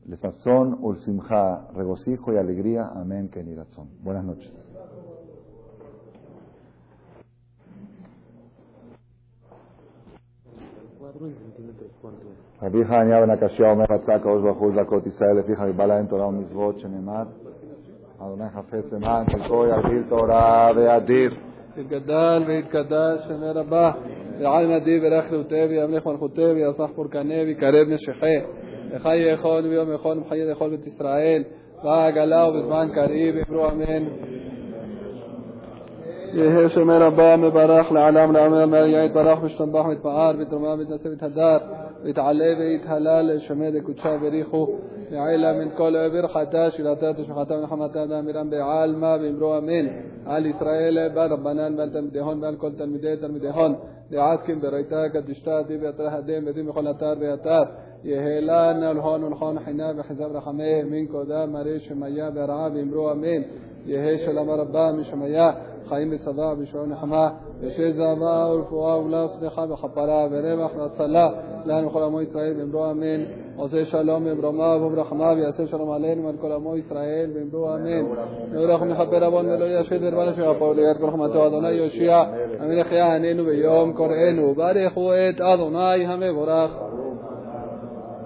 [0.07, 2.87] Lesazón, Ulsimha, regocijo y alegría.
[2.95, 3.89] Amén, Kenirazón.
[4.03, 4.53] Buenas noches.
[12.61, 16.27] רבי חניה בן הקשיא אומר רצה הקדוש ברוך הוא לזכות ישראל לפיך ריבה להם תורה
[16.27, 17.23] ומצוות שנאמר
[18.26, 21.34] אדוני חפץ למען חלקו ירגיל תורה וידיר
[21.76, 23.92] יתגדל ויתקדש שמי רבה
[24.40, 28.38] ועל נדיב ורך לאותי וימלך מלכותי ויסח פורקני ויקרב נשכי.
[28.90, 31.42] וחי יכול ויום יכול ומחיה לכל בית ישראל.
[31.84, 34.04] ועגלה ובזמן קריב אמרו אמן.
[36.32, 41.58] יהא שמי רבה מברך לעלם לעמל יתברך ושתנבח מתפאר ותרומה ותנשא ותהדר
[42.04, 44.66] ויתעלה ויתהלל שמי דקודשה בריחו
[45.10, 49.86] יעלה מן כל עבר חטא שילתה תשמחתה ונחמתה דאמירם בעלמא ואמרו אמן
[50.26, 53.74] על ישראל בעל רבנן ועל תלמידיהון ועל כל תלמידי תלמידיהון.
[54.10, 57.62] דעתקים בריתה קדישתה די ואתר הדם ודי מכל אתר ואתר
[58.04, 63.42] יהלה נלהון ולכון חינה וחזב רחמי מן קודה מרי שמיה והרעה ואמרו אמן.
[63.86, 65.50] יהא שלום רבה משמיה
[65.88, 67.30] חיים ושבע בשעון נחמה.
[67.60, 71.30] ושזבה ורפואה ולאו סליחה וכפרה ורווח והצלה
[71.66, 73.24] לנו כל עמו ישראל ואמרו אמן.
[73.56, 78.04] עושה שלום במרומיו וברחמיו ויעשה שלום עלינו ועל כל עמו ישראל ואמרו אמן.
[78.52, 82.22] יברך מכפר עוון ולא ישחית דרבן שיפור ליד כל חמתו אדוני יושיע.
[82.60, 86.70] המלך יעננו ביום קוראנו ברכו את אדוני המבורך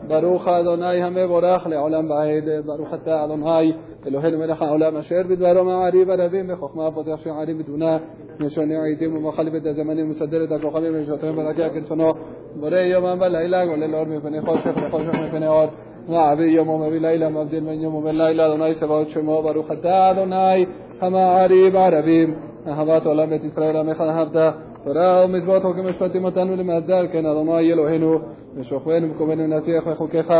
[0.07, 3.73] ברוך אדוני המבורך לעולם ועד ברוך אתה אדוני
[4.07, 7.97] אלוהינו מלך העולם אשר בדברו מעריב הרבים בחוכמה פותח שערים בתבונה
[8.39, 12.13] משנה עיתים ומחליף את הזמנים ומסדר את הכוכבים ונשותיהם ורקיע כרצונו
[12.59, 15.65] בורא יומם ולילה גולל אור מפני חושך וחושך מפני אור
[16.07, 20.65] מעביר יום ומביא לילה מבדיל בין יום ובין לילה אדוני צבאות שמו ברוך אתה אדוני
[21.01, 22.35] המעריב ערבים
[22.67, 24.53] אהבת עולם בית ישראל עמך אהבת
[24.86, 28.18] תורה ומצוות חוקים משפטים אותנו למהדר כן אדוני אלוהינו
[28.56, 30.32] ושוכבנו ומקומנו ונצליח לחוקיך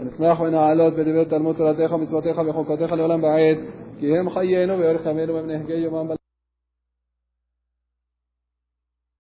[0.00, 3.58] ונשמח ונעלות בדברי תלמוד תורתך ומצוותיך וחוקותיך לעולם ועד
[4.00, 6.10] כי הם חיינו ואורך ימינו ומנהגי יומם